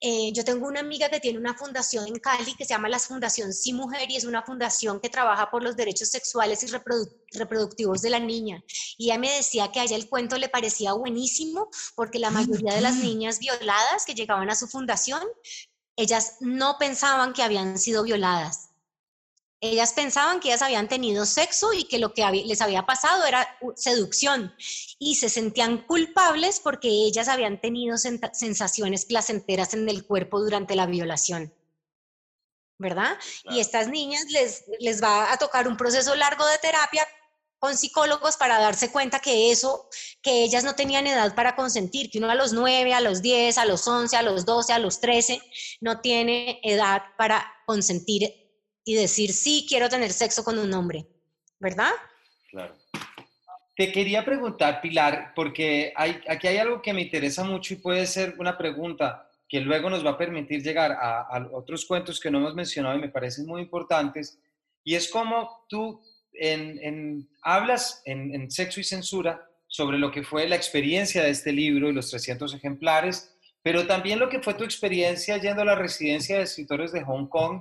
eh, 0.00 0.32
yo 0.32 0.44
tengo 0.44 0.66
una 0.66 0.80
amiga 0.80 1.08
que 1.08 1.20
tiene 1.20 1.38
una 1.38 1.54
fundación 1.54 2.06
en 2.06 2.18
Cali 2.18 2.54
que 2.54 2.64
se 2.64 2.74
llama 2.74 2.88
la 2.88 2.98
Fundación 2.98 3.52
Sí 3.52 3.72
Mujer 3.72 4.10
y 4.10 4.16
es 4.16 4.24
una 4.24 4.42
fundación 4.42 5.00
que 5.00 5.08
trabaja 5.08 5.50
por 5.50 5.62
los 5.62 5.76
derechos 5.76 6.10
sexuales 6.10 6.62
y 6.62 6.66
reproductivos 7.38 8.02
de 8.02 8.10
la 8.10 8.18
niña. 8.18 8.62
Y 8.98 9.06
ella 9.06 9.18
me 9.18 9.30
decía 9.30 9.70
que 9.72 9.80
a 9.80 9.84
ella 9.84 9.96
el 9.96 10.08
cuento 10.08 10.36
le 10.36 10.48
parecía 10.48 10.92
buenísimo 10.92 11.68
porque 11.94 12.18
la 12.18 12.30
mayoría 12.30 12.74
de 12.74 12.80
las 12.80 12.96
niñas 12.96 13.38
violadas 13.38 14.04
que 14.04 14.14
llegaban 14.14 14.50
a 14.50 14.56
su 14.56 14.66
fundación, 14.68 15.22
ellas 15.96 16.36
no 16.40 16.76
pensaban 16.78 17.32
que 17.32 17.42
habían 17.42 17.78
sido 17.78 18.02
violadas 18.02 18.63
ellas 19.60 19.92
pensaban 19.92 20.40
que 20.40 20.48
ellas 20.48 20.62
habían 20.62 20.88
tenido 20.88 21.24
sexo 21.26 21.72
y 21.72 21.84
que 21.84 21.98
lo 21.98 22.12
que 22.12 22.28
les 22.30 22.60
había 22.60 22.84
pasado 22.84 23.24
era 23.24 23.58
seducción 23.76 24.54
y 24.98 25.14
se 25.14 25.28
sentían 25.28 25.78
culpables 25.86 26.60
porque 26.60 26.88
ellas 26.88 27.28
habían 27.28 27.60
tenido 27.60 27.96
sensaciones 27.96 29.04
placenteras 29.06 29.74
en 29.74 29.88
el 29.88 30.06
cuerpo 30.06 30.40
durante 30.40 30.76
la 30.76 30.86
violación. 30.86 31.54
¿Verdad? 32.76 33.16
Y 33.44 33.60
estas 33.60 33.88
niñas 33.88 34.24
les, 34.30 34.64
les 34.80 35.02
va 35.02 35.32
a 35.32 35.38
tocar 35.38 35.68
un 35.68 35.76
proceso 35.76 36.14
largo 36.16 36.44
de 36.46 36.58
terapia 36.58 37.06
con 37.60 37.78
psicólogos 37.78 38.36
para 38.36 38.60
darse 38.60 38.90
cuenta 38.90 39.20
que 39.20 39.50
eso, 39.50 39.88
que 40.20 40.42
ellas 40.42 40.64
no 40.64 40.74
tenían 40.74 41.06
edad 41.06 41.34
para 41.34 41.56
consentir, 41.56 42.10
que 42.10 42.18
uno 42.18 42.28
a 42.28 42.34
los 42.34 42.52
9, 42.52 42.92
a 42.92 43.00
los 43.00 43.22
10, 43.22 43.56
a 43.56 43.64
los 43.64 43.88
11, 43.88 44.16
a 44.16 44.22
los 44.22 44.44
12, 44.44 44.72
a 44.74 44.78
los 44.78 45.00
13, 45.00 45.40
no 45.80 46.00
tiene 46.02 46.60
edad 46.62 47.02
para 47.16 47.50
consentir 47.64 48.43
y 48.84 48.94
decir, 48.94 49.32
sí, 49.32 49.66
quiero 49.68 49.88
tener 49.88 50.12
sexo 50.12 50.44
con 50.44 50.58
un 50.58 50.72
hombre, 50.74 51.06
¿verdad? 51.58 51.90
Claro. 52.50 52.76
Te 53.76 53.90
quería 53.90 54.24
preguntar, 54.24 54.80
Pilar, 54.80 55.32
porque 55.34 55.92
aquí 55.96 56.46
hay 56.46 56.58
algo 56.58 56.80
que 56.80 56.92
me 56.92 57.02
interesa 57.02 57.42
mucho 57.42 57.74
y 57.74 57.78
puede 57.78 58.06
ser 58.06 58.36
una 58.38 58.56
pregunta 58.56 59.28
que 59.48 59.60
luego 59.60 59.90
nos 59.90 60.04
va 60.04 60.10
a 60.10 60.18
permitir 60.18 60.62
llegar 60.62 60.92
a, 60.92 61.48
otros 61.52 61.84
cuentos 61.84 62.20
que 62.20 62.30
no 62.30 62.38
hemos 62.38 62.54
mencionado 62.54 62.96
y 62.96 63.00
me 63.00 63.08
parecen 63.08 63.46
muy 63.46 63.62
importantes, 63.62 64.38
y 64.84 64.94
es 64.94 65.10
como 65.10 65.64
tú 65.68 66.00
en, 66.32 67.28
hablas 67.42 68.02
en, 68.04 68.34
en 68.34 68.50
Sexo 68.50 68.80
y 68.80 68.84
Censura 68.84 69.48
sobre 69.66 69.98
lo 69.98 70.10
que 70.10 70.22
fue 70.22 70.46
la 70.46 70.56
experiencia 70.56 71.24
de 71.24 71.30
este 71.30 71.52
libro 71.52 71.88
y 71.88 71.92
los 71.92 72.10
300 72.10 72.54
ejemplares, 72.54 73.34
pero 73.62 73.86
también 73.86 74.18
lo 74.18 74.28
que 74.28 74.40
fue 74.40 74.54
tu 74.54 74.62
experiencia 74.62 75.36
yendo 75.38 75.62
a 75.62 75.64
la 75.64 75.74
residencia 75.74 76.36
de 76.36 76.44
escritores 76.44 76.92
de 76.92 77.02
Hong 77.02 77.26
Kong 77.26 77.60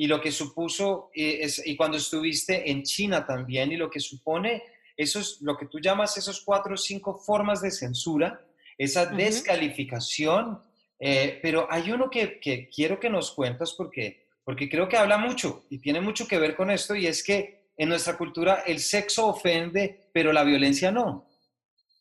y 0.00 0.06
lo 0.06 0.18
que 0.18 0.32
supuso, 0.32 1.10
eh, 1.14 1.40
es, 1.42 1.60
y 1.66 1.76
cuando 1.76 1.98
estuviste 1.98 2.70
en 2.70 2.84
China 2.84 3.26
también, 3.26 3.70
y 3.70 3.76
lo 3.76 3.90
que 3.90 4.00
supone, 4.00 4.62
eso 4.96 5.20
es 5.20 5.42
lo 5.42 5.58
que 5.58 5.66
tú 5.66 5.78
llamas 5.78 6.16
esos 6.16 6.40
cuatro 6.40 6.72
o 6.72 6.78
cinco 6.78 7.18
formas 7.18 7.60
de 7.60 7.70
censura, 7.70 8.42
esa 8.78 9.04
descalificación, 9.04 10.58
eh, 10.98 11.38
pero 11.42 11.70
hay 11.70 11.92
uno 11.92 12.08
que, 12.08 12.40
que, 12.40 12.70
quiero 12.70 12.98
que 12.98 13.10
nos 13.10 13.32
cuentas 13.32 13.74
porque, 13.74 14.26
porque 14.42 14.70
creo 14.70 14.88
que 14.88 14.96
habla 14.96 15.18
mucho 15.18 15.66
y 15.68 15.80
tiene 15.80 16.00
mucho 16.00 16.26
que 16.26 16.38
ver 16.38 16.56
con 16.56 16.70
esto, 16.70 16.94
y 16.94 17.06
es 17.06 17.22
que 17.22 17.68
en 17.76 17.90
nuestra 17.90 18.16
cultura 18.16 18.62
el 18.66 18.78
sexo 18.78 19.26
ofende, 19.26 20.08
pero 20.14 20.32
la 20.32 20.44
violencia 20.44 20.90
no. 20.90 21.26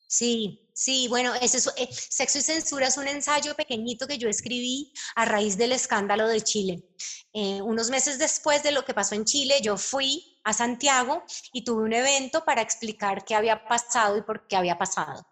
Sí, 0.08 0.69
Sí, 0.82 1.10
bueno, 1.10 1.34
ese 1.36 1.58
es, 1.58 1.68
eh, 1.76 1.90
Sexo 1.92 2.40
y 2.40 2.42
Censura 2.42 2.88
es 2.88 2.96
un 2.96 3.10
ensayo 3.10 3.54
pequeñito 3.54 4.08
que 4.08 4.18
yo 4.18 4.30
escribí 4.30 4.94
a 5.14 5.26
raíz 5.26 5.58
del 5.58 5.74
escándalo 5.74 6.26
de 6.30 6.40
Chile. 6.40 6.86
Eh, 7.34 7.62
unos 7.62 7.90
meses 7.90 8.18
después 8.18 8.64
de 8.64 8.72
lo 8.72 8.86
que 8.86 8.94
pasó 8.94 9.14
en 9.14 9.26
Chile, 9.26 9.56
yo 9.62 9.76
fui 9.76 10.40
a 10.46 10.54
Santiago 10.54 11.22
y 11.52 11.66
tuve 11.66 11.84
un 11.84 11.92
evento 11.92 12.46
para 12.46 12.62
explicar 12.62 13.26
qué 13.26 13.36
había 13.36 13.68
pasado 13.68 14.16
y 14.16 14.22
por 14.22 14.48
qué 14.48 14.56
había 14.56 14.78
pasado. 14.78 15.28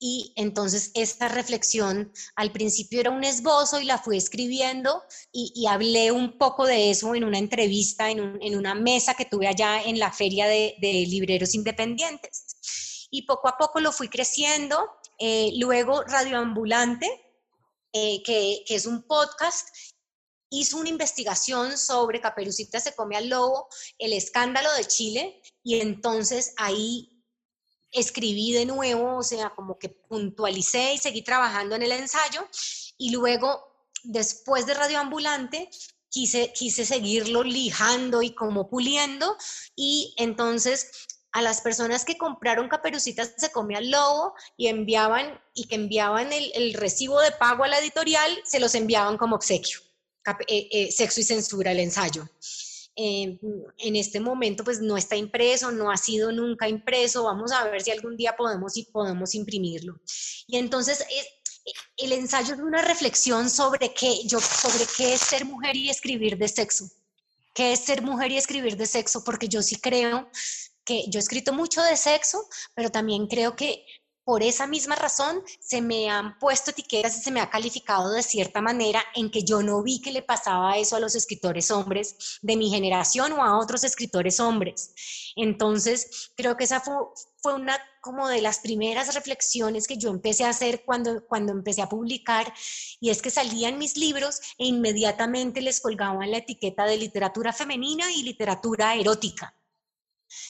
Y 0.00 0.32
entonces 0.34 0.90
esta 0.94 1.28
reflexión 1.28 2.12
al 2.34 2.50
principio 2.50 2.98
era 2.98 3.10
un 3.10 3.22
esbozo 3.22 3.80
y 3.80 3.84
la 3.84 3.98
fui 3.98 4.16
escribiendo 4.16 5.04
y, 5.30 5.64
hablé 5.68 6.10
un 6.10 6.38
poco 6.38 6.66
de 6.66 6.90
eso 6.90 7.14
en 7.14 7.22
una 7.22 7.38
entrevista, 7.38 8.10
en, 8.10 8.56
una 8.56 8.74
mesa 8.74 9.14
que 9.14 9.26
tuve 9.26 9.46
allá 9.46 9.80
en 9.80 10.00
la 10.00 10.10
feria 10.10 10.48
de 10.48 10.74
libreros 11.08 11.54
independientes 11.54 12.47
y 13.10 13.22
poco 13.22 13.48
a 13.48 13.56
poco 13.56 13.80
lo 13.80 13.92
fui 13.92 14.08
creciendo. 14.08 14.90
Eh, 15.18 15.52
luego 15.56 16.02
Radioambulante, 16.02 17.08
eh, 17.92 18.22
que, 18.22 18.64
es 18.68 18.86
un 18.86 19.02
podcast, 19.02 19.68
hizo 20.50 20.76
una 20.76 20.88
investigación 20.88 21.76
sobre 21.76 22.20
Caperucita 22.20 22.80
se 22.80 22.94
come 22.94 23.16
al 23.16 23.28
lobo, 23.28 23.68
el 23.98 24.12
escándalo 24.12 24.72
de 24.74 24.84
Chile, 24.84 25.42
y 25.62 25.80
entonces 25.80 26.54
ahí 26.56 27.24
escribí 27.90 28.52
de 28.52 28.66
nuevo, 28.66 29.16
o 29.16 29.22
sea, 29.22 29.50
como 29.50 29.78
que 29.78 29.88
puntualicé 29.88 30.94
y 30.94 30.98
seguí 30.98 31.22
trabajando 31.22 31.76
en 31.76 31.82
el 31.82 31.92
ensayo, 31.92 32.46
y 32.98 33.10
luego, 33.10 33.88
después 34.04 34.66
de 34.66 34.74
Radioambulante, 34.74 35.70
quise, 36.08 36.52
quise 36.52 36.84
seguirlo 36.84 37.42
lijando 37.42 38.22
y 38.22 38.34
como 38.34 38.68
puliendo, 38.68 39.36
y 39.74 40.14
entonces 40.18 40.90
a 41.32 41.42
las 41.42 41.60
personas 41.60 42.04
que 42.04 42.16
compraron 42.16 42.68
caperucitas 42.68 43.32
se 43.36 43.52
comía 43.52 43.78
el 43.78 43.90
lobo 43.90 44.34
y 44.56 44.68
enviaban 44.68 45.38
y 45.54 45.64
que 45.64 45.74
enviaban 45.74 46.32
el, 46.32 46.74
recibo 46.74 47.20
de 47.20 47.32
pago 47.32 47.64
a 47.64 47.68
la 47.68 47.78
editorial, 47.78 48.30
se 48.44 48.60
los 48.60 48.74
enviaban 48.74 49.18
como 49.18 49.36
obsequio. 49.36 49.80
Eh, 50.46 50.68
eh, 50.70 50.92
sexo 50.92 51.20
y 51.20 51.24
censura, 51.24 51.72
el 51.72 51.80
ensayo. 51.80 52.28
Eh, 52.96 53.38
en 53.78 53.96
este 53.96 54.20
momento 54.20 54.64
pues 54.64 54.80
no 54.80 54.96
está 54.96 55.16
impreso, 55.16 55.70
no 55.70 55.90
ha 55.90 55.96
sido 55.96 56.32
nunca 56.32 56.68
impreso, 56.68 57.24
vamos 57.24 57.52
a 57.52 57.64
ver 57.68 57.80
si 57.80 57.90
algún 57.90 58.16
día 58.16 58.36
podemos, 58.36 58.76
y 58.76 58.84
podemos 58.84 59.34
imprimirlo. 59.34 60.00
Y 60.46 60.56
entonces 60.56 61.04
el 61.96 62.12
ensayo 62.12 62.54
es 62.54 62.60
una 62.60 62.82
reflexión 62.82 63.48
sobre 63.48 63.94
qué, 63.94 64.22
yo, 64.24 64.40
sobre 64.40 64.84
qué 64.96 65.14
es 65.14 65.20
ser 65.20 65.44
mujer 65.44 65.76
y 65.76 65.90
escribir 65.90 66.36
de 66.36 66.48
sexo. 66.48 66.90
¿Qué 67.54 67.72
es 67.72 67.80
ser 67.80 68.02
mujer 68.02 68.30
y 68.32 68.38
escribir 68.38 68.76
de 68.76 68.86
sexo? 68.86 69.24
Porque 69.24 69.48
yo 69.48 69.62
sí 69.62 69.76
creo 69.76 70.30
que 70.88 71.04
yo 71.10 71.18
he 71.18 71.20
escrito 71.20 71.52
mucho 71.52 71.82
de 71.82 71.98
sexo, 71.98 72.48
pero 72.74 72.88
también 72.88 73.26
creo 73.26 73.54
que 73.54 73.84
por 74.24 74.42
esa 74.42 74.66
misma 74.66 74.94
razón 74.94 75.42
se 75.60 75.82
me 75.82 76.08
han 76.08 76.38
puesto 76.38 76.70
etiquetas 76.70 77.18
y 77.18 77.20
se 77.22 77.30
me 77.30 77.40
ha 77.40 77.50
calificado 77.50 78.10
de 78.10 78.22
cierta 78.22 78.62
manera 78.62 79.02
en 79.14 79.30
que 79.30 79.42
yo 79.42 79.62
no 79.62 79.82
vi 79.82 80.00
que 80.00 80.12
le 80.12 80.22
pasaba 80.22 80.78
eso 80.78 80.96
a 80.96 81.00
los 81.00 81.14
escritores 81.14 81.70
hombres 81.70 82.38
de 82.40 82.56
mi 82.56 82.70
generación 82.70 83.32
o 83.32 83.42
a 83.42 83.58
otros 83.58 83.84
escritores 83.84 84.40
hombres. 84.40 84.92
Entonces, 85.36 86.32
creo 86.36 86.56
que 86.56 86.64
esa 86.64 86.80
fue, 86.80 87.54
una 87.54 87.78
como 88.00 88.28
de 88.28 88.40
las 88.40 88.60
primeras 88.60 89.14
reflexiones 89.14 89.86
que 89.86 89.98
yo 89.98 90.10
empecé 90.10 90.44
a 90.44 90.50
hacer 90.50 90.84
cuando, 90.84 91.26
cuando 91.26 91.52
empecé 91.52 91.82
a 91.82 91.88
publicar, 91.88 92.52
y 93.00 93.10
es 93.10 93.22
que 93.22 93.30
salían 93.30 93.78
mis 93.78 93.96
libros 93.96 94.40
e 94.58 94.66
inmediatamente 94.66 95.60
les 95.60 95.80
colgaban 95.80 96.30
la 96.30 96.38
etiqueta 96.38 96.84
de 96.84 96.96
literatura 96.96 97.52
femenina 97.52 98.10
y 98.12 98.22
literatura 98.22 98.94
erótica. 98.94 99.57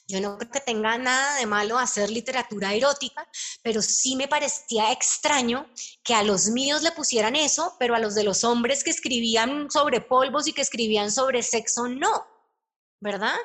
Yo 0.07 0.21
no 0.21 0.39
creo 0.39 0.51
que 0.51 0.61
tenga 0.61 0.99
nada 0.99 1.37
de 1.37 1.47
malo 1.47 1.79
hacer 1.79 2.11
literatura 2.11 2.75
erótica, 2.75 3.29
pero 3.63 3.83
sí 3.83 4.17
me 4.17 4.29
parecía 4.29 4.93
extraño 4.93 5.69
que 6.03 6.15
a 6.15 6.23
los 6.23 6.49
míos 6.49 6.83
le 6.83 6.93
pusieran 6.93 7.37
eso, 7.37 7.77
pero 7.79 7.95
a 7.95 7.99
los 7.99 8.15
de 8.15 8.25
los 8.25 8.45
hombres 8.45 8.85
que 8.85 8.91
escribían 8.91 9.71
sobre 9.71 10.01
polvos 10.01 10.47
y 10.49 10.53
que 10.53 10.63
escribían 10.63 11.11
sobre 11.11 11.43
sexo, 11.43 11.89
no, 11.89 12.27
¿verdad? 13.01 13.37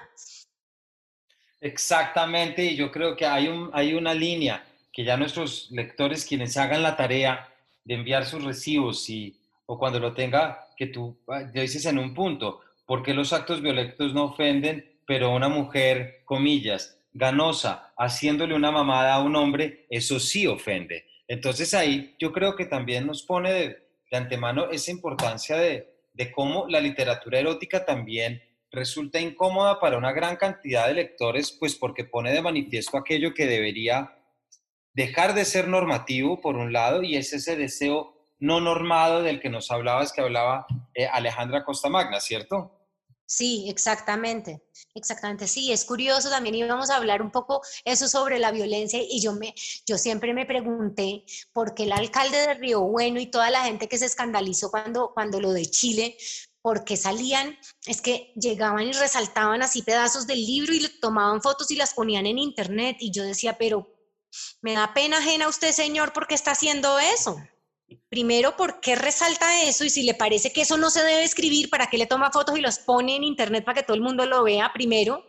Exactamente, 1.62 2.66
y 2.66 2.76
yo 2.76 2.92
creo 2.92 3.16
que 3.16 3.26
hay, 3.26 3.48
un, 3.48 3.70
hay 3.74 3.94
una 3.94 4.14
línea 4.14 4.66
que 4.92 5.04
ya 5.04 5.18
nuestros 5.18 5.72
lectores, 5.72 6.26
quienes 6.26 6.56
hagan 6.58 6.84
la 6.84 6.96
tarea 6.96 7.50
de 7.84 7.96
enviar 7.96 8.26
sus 8.26 8.44
recibos 8.44 9.10
y, 9.10 9.36
o 9.66 9.80
cuando 9.80 10.00
lo 10.00 10.14
tenga, 10.14 10.68
que 10.78 10.88
tú 10.88 11.18
ah, 11.28 11.44
dices 11.44 11.86
en 11.86 11.98
un 11.98 12.14
punto, 12.14 12.62
¿por 12.86 13.02
qué 13.02 13.14
los 13.14 13.34
actos 13.34 13.62
violentos 13.62 14.14
no 14.14 14.26
ofenden? 14.26 14.93
Pero 15.06 15.32
una 15.32 15.50
mujer, 15.50 16.22
comillas, 16.26 17.00
ganosa, 17.14 17.94
haciéndole 17.98 18.56
una 18.56 18.72
mamada 18.72 19.16
a 19.16 19.24
un 19.24 19.36
hombre, 19.36 19.86
eso 19.90 20.20
sí 20.20 20.48
ofende. 20.48 21.06
Entonces 21.28 21.74
ahí 21.74 22.16
yo 22.20 22.32
creo 22.32 22.56
que 22.56 22.66
también 22.66 23.08
nos 23.08 23.24
pone 23.24 23.52
de, 23.52 23.84
antemano 24.12 24.70
esa 24.70 24.92
importancia 24.92 25.58
de, 25.58 25.92
de 26.14 26.32
cómo 26.32 26.68
la 26.68 26.80
literatura 26.80 27.40
erótica 27.40 27.84
también 27.84 28.42
resulta 28.72 29.20
incómoda 29.20 29.80
para 29.80 29.98
una 29.98 30.12
gran 30.12 30.36
cantidad 30.36 30.88
de 30.88 30.96
lectores, 30.96 31.52
pues 31.52 31.76
porque 31.76 32.04
pone 32.04 32.32
de 32.32 32.42
manifiesto 32.42 32.98
aquello 32.98 33.34
que 33.34 33.46
debería 33.46 34.18
dejar 34.94 35.34
de 35.34 35.46
ser 35.46 35.68
normativo, 35.68 36.42
por 36.42 36.56
un 36.56 36.74
lado, 36.74 37.04
y 37.04 37.16
es 37.16 37.34
ese 37.34 37.56
deseo 37.56 38.14
no 38.40 38.60
normado 38.60 39.24
del 39.24 39.40
que 39.40 39.50
nos 39.50 39.72
hablabas, 39.72 40.12
que 40.12 40.22
hablaba 40.22 40.66
eh, 40.94 41.08
Alejandra 41.08 41.64
Costa 41.64 41.90
Magna, 41.90 42.20
¿cierto? 42.20 42.72
Sí, 43.26 43.66
exactamente, 43.70 44.62
exactamente. 44.94 45.48
Sí, 45.48 45.72
es 45.72 45.86
curioso, 45.86 46.30
también 46.30 46.56
íbamos 46.56 46.90
a 46.90 46.98
hablar 46.98 47.22
un 47.22 47.32
poco 47.32 47.62
eso 47.86 48.08
sobre 48.08 48.38
la 48.38 48.52
violencia 48.52 49.00
y 49.02 49.22
yo, 49.22 49.34
me, 49.34 49.56
yo 49.88 49.98
siempre 49.98 50.34
me 50.34 50.46
pregunté 50.46 51.24
por 51.52 51.74
qué 51.74 51.84
el 51.84 51.94
alcalde 51.94 52.38
de 52.38 52.54
Río 52.56 52.82
Bueno 52.82 53.20
y 53.20 53.28
toda 53.28 53.50
la 53.50 53.64
gente 53.64 53.88
que 53.88 53.98
se 53.98 54.06
escandalizó 54.06 54.70
cuando, 54.70 55.12
cuando 55.14 55.40
lo 55.40 55.52
de 55.52 55.66
Chile, 55.66 56.18
porque 56.62 56.96
salían, 56.96 57.58
es 57.86 58.02
que 58.02 58.32
llegaban 58.36 58.88
y 58.88 58.94
resaltaban 58.94 59.64
así 59.64 59.82
pedazos 59.82 60.28
del 60.28 60.46
libro 60.46 60.74
y 60.74 60.88
tomaban 61.00 61.42
fotos 61.42 61.72
y 61.72 61.76
las 61.76 61.94
ponían 61.94 62.26
en 62.26 62.38
internet 62.38 62.98
y 63.00 63.12
yo 63.12 63.24
decía, 63.24 63.58
pero 63.58 63.90
Me 64.62 64.74
da 64.74 64.94
pena 64.96 65.20
ajena 65.20 65.48
usted, 65.48 65.72
señor, 65.72 66.12
porque 66.12 66.34
está 66.34 66.52
haciendo 66.52 66.98
eso. 66.98 67.38
Primero, 68.10 68.56
¿por 68.56 68.80
qué 68.80 68.96
resalta 68.96 69.64
eso? 69.64 69.84
Y 69.86 69.90
si 69.90 70.04
le 70.04 70.14
parece 70.14 70.52
que 70.52 70.62
eso 70.62 70.78
no 70.78 70.90
se 70.90 71.04
debe 71.04 71.24
escribir, 71.24 71.70
¿para 71.70 71.88
qué 71.88 71.98
le 71.98 72.08
toma 72.08 72.32
fotos 72.32 72.58
y 72.58 72.62
los 72.62 72.80
pone 72.80 73.16
en 73.16 73.24
internet 73.24 73.66
para 73.66 73.82
que 73.82 73.86
todo 73.86 73.96
el 73.96 74.02
mundo 74.02 74.26
lo 74.26 74.44
vea? 74.44 74.72
Primero. 74.74 75.26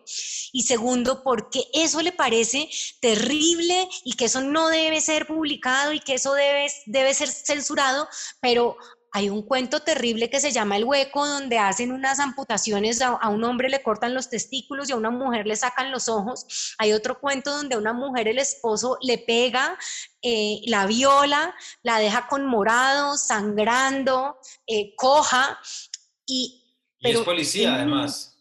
Y 0.53 0.63
segundo, 0.63 1.23
¿por 1.23 1.51
qué 1.51 1.65
eso 1.73 2.01
le 2.03 2.13
parece 2.13 2.69
terrible 3.01 3.89
y 4.05 4.15
que 4.15 4.27
eso 4.27 4.41
no 4.41 4.69
debe 4.69 5.01
ser 5.01 5.27
publicado 5.27 5.93
y 5.93 6.01
que 6.01 6.15
eso 6.15 6.35
debe, 6.35 6.67
debe 6.87 7.15
ser 7.15 7.29
censurado? 7.29 8.09
Pero 8.41 8.77
hay 9.17 9.31
un 9.31 9.43
cuento 9.43 9.79
terrible 9.79 10.29
que 10.29 10.41
se 10.41 10.51
llama 10.51 10.77
El 10.77 10.85
Hueco, 10.85 11.25
donde 11.25 11.57
hacen 11.57 11.93
unas 11.93 12.19
amputaciones, 12.19 13.01
a, 13.01 13.29
un 13.29 13.45
hombre 13.45 13.69
le 13.69 13.81
cortan 13.81 14.13
los 14.13 14.29
testículos 14.29 14.89
y 14.89 14.93
a 14.93 14.97
una 14.97 15.11
mujer 15.11 15.47
le 15.47 15.55
sacan 15.55 15.93
los 15.93 16.09
ojos. 16.09 16.75
Hay 16.79 16.93
otro 16.93 17.21
cuento 17.21 17.57
donde 17.57 17.77
a 17.77 17.79
una 17.79 17.93
mujer 17.93 18.27
el 18.27 18.39
esposo 18.39 18.99
le 19.03 19.19
pega, 19.19 19.79
eh, 20.21 20.63
la 20.67 20.87
viola, 20.87 21.55
la 21.85 22.01
deja 22.01 22.27
con 22.27 22.45
morado, 22.45 23.17
sangrando, 23.17 24.37
eh, 24.67 24.97
coja. 24.97 25.61
Y, 26.27 26.77
es 26.99 27.21
policía 27.21 27.77
además. 27.77 28.37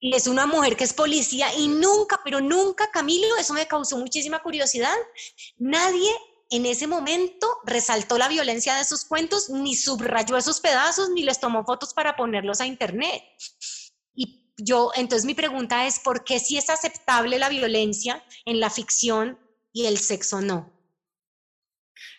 Y 0.00 0.16
es 0.16 0.26
una 0.26 0.46
mujer 0.46 0.74
que 0.74 0.84
es 0.84 0.94
policía 0.94 1.54
y 1.54 1.68
nunca, 1.68 2.22
pero 2.24 2.40
nunca, 2.40 2.90
Camilo, 2.90 3.36
eso 3.36 3.52
me 3.52 3.66
causó 3.66 3.98
muchísima 3.98 4.40
curiosidad. 4.42 4.96
Nadie 5.58 6.10
en 6.50 6.66
ese 6.66 6.86
momento 6.86 7.46
resaltó 7.64 8.18
la 8.18 8.28
violencia 8.28 8.74
de 8.74 8.82
esos 8.82 9.04
cuentos, 9.04 9.50
ni 9.50 9.74
subrayó 9.74 10.36
esos 10.36 10.60
pedazos, 10.60 11.10
ni 11.10 11.22
les 11.22 11.40
tomó 11.40 11.64
fotos 11.64 11.94
para 11.94 12.16
ponerlos 12.16 12.60
a 12.60 12.66
internet. 12.66 13.22
Y 14.14 14.52
yo, 14.58 14.90
entonces 14.94 15.24
mi 15.24 15.34
pregunta 15.34 15.86
es, 15.86 16.00
¿por 16.00 16.24
qué 16.24 16.38
si 16.38 16.56
es 16.58 16.70
aceptable 16.70 17.38
la 17.38 17.48
violencia 17.48 18.24
en 18.44 18.60
la 18.60 18.70
ficción 18.70 19.38
y 19.72 19.86
el 19.86 19.98
sexo 19.98 20.40
no? 20.40 20.72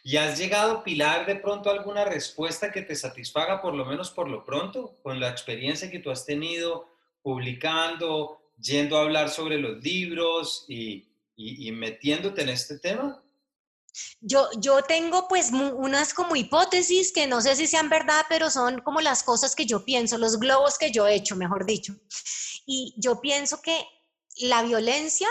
¿Y 0.04 0.18
has 0.18 0.38
llegado, 0.38 0.84
Pilar, 0.84 1.26
de 1.26 1.36
pronto 1.36 1.70
alguna 1.70 2.06
respuesta 2.06 2.72
que 2.72 2.82
te 2.82 2.96
satisfaga, 2.96 3.62
por 3.62 3.74
lo 3.74 3.86
menos 3.86 4.12
por 4.12 4.30
lo 4.30 4.46
pronto, 4.46 5.00
con 5.02 5.20
la 5.20 5.30
experiencia 5.30 5.90
que 5.90 6.00
tú 6.00 6.12
has 6.12 6.26
tenido 6.26 6.90
publicando, 7.22 8.52
yendo 8.58 8.98
a 8.98 9.02
hablar 9.02 9.30
sobre 9.30 9.58
los 9.58 9.84
libros 9.84 10.66
y 10.68 11.08
metiéndote 11.72 12.44
en 12.44 12.50
este 12.50 12.78
tema? 12.78 13.25
Yo, 14.22 14.50
yo 14.58 14.84
tengo 14.84 15.28
pues 15.28 15.52
unas 15.52 16.14
como 16.14 16.36
hipótesis 16.36 17.12
que 17.12 17.28
no 17.28 17.42
sé 17.42 17.56
si 17.56 17.68
sean 17.68 17.90
verdad, 17.90 18.26
pero 18.30 18.50
son 18.50 18.82
como 18.82 19.02
las 19.02 19.24
cosas 19.24 19.56
que 19.56 19.66
yo 19.66 19.86
pienso, 19.86 20.18
los 20.18 20.40
globos 20.40 20.78
que 20.78 20.92
yo 20.92 21.08
he 21.08 21.16
hecho, 21.16 21.36
mejor 21.36 21.66
dicho. 21.66 21.96
Y 22.66 22.94
yo 22.98 23.22
pienso 23.22 23.62
que 23.62 23.86
la 24.38 24.64
violencia, 24.64 25.28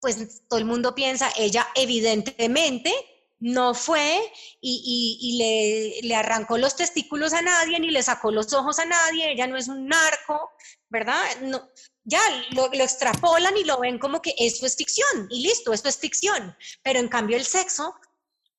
pues 0.00 0.42
todo 0.48 0.58
el 0.58 0.66
mundo 0.66 0.94
piensa, 0.94 1.32
ella 1.36 1.66
evidentemente 1.74 2.92
no 3.40 3.72
fue 3.74 4.20
y, 4.60 5.18
y, 5.20 5.38
le, 5.38 6.06
le, 6.06 6.14
arrancó 6.14 6.58
los 6.58 6.76
testículos 6.76 7.32
a 7.32 7.40
nadie, 7.40 7.80
ni 7.80 7.90
le 7.90 8.02
sacó 8.02 8.30
los 8.30 8.52
ojos 8.52 8.78
a 8.78 8.84
nadie, 8.84 9.32
ella 9.32 9.46
no 9.46 9.56
es 9.56 9.66
un 9.68 9.86
narco, 9.86 10.50
¿verdad? 10.90 11.22
No, 11.42 11.68
ya 12.04 12.20
lo, 12.50 12.68
lo, 12.68 12.84
extrapolan 12.84 13.56
y 13.56 13.64
lo 13.64 13.78
ven 13.78 13.98
como 13.98 14.20
que 14.20 14.34
esto 14.38 14.66
es 14.66 14.76
ficción 14.76 15.28
y 15.30 15.42
listo, 15.42 15.72
esto 15.72 15.88
es 15.88 15.96
ficción. 15.96 16.56
Pero 16.82 16.98
en 16.98 17.08
cambio 17.08 17.36
el 17.36 17.46
sexo 17.46 17.94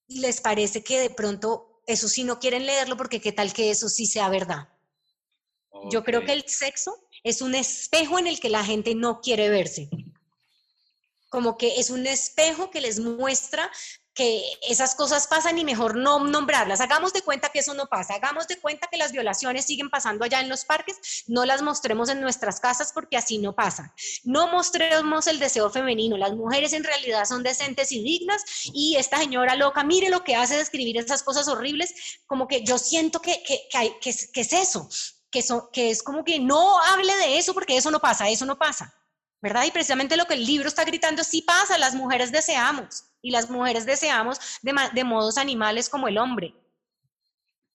les 0.08 0.42
parece 0.42 0.84
que 0.84 1.00
de 1.00 1.10
pronto 1.10 1.82
eso 1.86 2.08
sí 2.08 2.24
no 2.24 2.40
quieren 2.40 2.66
leerlo 2.66 2.98
porque 2.98 3.22
qué 3.22 3.32
tal 3.32 3.54
que 3.54 3.70
eso 3.70 3.90
sí 3.90 4.06
sea 4.08 4.30
verdad. 4.30 4.70
Yo 5.90 6.04
creo 6.04 6.26
que 6.26 6.34
el 6.34 6.48
sexo 6.48 6.96
es 7.24 7.42
un 7.42 7.56
espejo 7.56 8.20
en 8.20 8.28
el 8.28 8.40
que 8.40 8.50
la 8.50 8.64
gente 8.64 8.96
no 8.96 9.20
quiere 9.20 9.50
verse. 9.50 9.90
Como 11.30 11.58
que 11.58 11.80
es 11.80 11.90
un 11.90 12.06
espejo 12.08 12.72
que 12.72 12.82
les 12.82 13.00
muestra 13.00 13.72
que 14.14 14.44
esas 14.68 14.96
cosas 14.96 15.28
pasan 15.28 15.58
y 15.58 15.64
mejor 15.64 15.96
no 15.96 16.20
nombrarlas. 16.20 16.82
Hagamos 16.82 17.14
de 17.14 17.22
cuenta 17.22 17.50
que 17.50 17.60
eso 17.60 17.74
no 17.74 17.88
pasa. 17.88 18.16
Hagamos 18.16 18.48
de 18.48 18.60
cuenta 18.60 18.88
que 18.88 18.98
las 18.98 19.12
violaciones 19.12 19.66
siguen 19.66 19.90
pasando 19.90 20.26
allá 20.26 20.42
en 20.42 20.50
los 20.50 20.66
parques. 20.66 21.24
No 21.28 21.46
las 21.46 21.62
mostremos 21.62 22.10
en 22.10 22.20
nuestras 22.20 22.60
casas 22.60 22.92
porque 22.94 23.18
así 23.18 23.38
no 23.38 23.56
pasa. 23.56 23.94
No 24.24 24.48
mostremos 24.48 25.28
el 25.28 25.40
deseo 25.40 25.70
femenino. 25.70 26.18
Las 26.18 26.34
mujeres 26.34 26.74
en 26.74 26.84
realidad 26.84 27.26
son 27.26 27.44
decentes 27.44 27.92
y 27.92 28.04
dignas 28.04 28.44
y 28.74 28.96
esta 28.98 29.18
señora 29.18 29.56
loca, 29.56 29.84
mire 29.84 30.10
lo 30.10 30.24
que 30.24 30.36
hace 30.36 30.56
de 30.56 30.62
escribir 30.62 30.98
esas 30.98 31.24
cosas 31.24 31.48
horribles, 31.48 31.94
como 32.28 32.48
que 32.48 32.64
yo 32.64 32.78
siento 32.78 33.22
que, 33.22 33.42
que, 33.44 33.68
que, 33.72 34.00
que 34.34 34.42
es 34.42 34.54
eso, 34.54 34.90
que, 35.30 35.44
que 35.72 35.90
es 35.90 36.04
como 36.04 36.24
que 36.24 36.40
no 36.40 36.80
hable 36.82 37.16
de 37.18 37.38
eso 37.38 37.54
porque 37.54 37.78
eso 37.78 37.92
no 37.92 38.00
pasa, 38.00 38.30
eso 38.30 38.46
no 38.46 38.58
pasa. 38.58 38.94
¿Verdad? 39.42 39.66
Y 39.66 39.72
precisamente 39.72 40.18
lo 40.18 40.26
que 40.26 40.36
el 40.36 40.46
libro 40.46 40.68
está 40.68 40.84
gritando 40.84 41.24
sí 41.24 41.42
pasa, 41.42 41.78
las 41.78 41.96
mujeres 41.96 42.32
deseamos, 42.32 43.06
y 43.22 43.32
las 43.32 43.50
mujeres 43.50 43.86
deseamos 43.86 44.40
de, 44.62 45.04
modos 45.04 45.38
animales 45.38 45.90
como 45.90 46.08
el 46.08 46.18
hombre. 46.18 46.54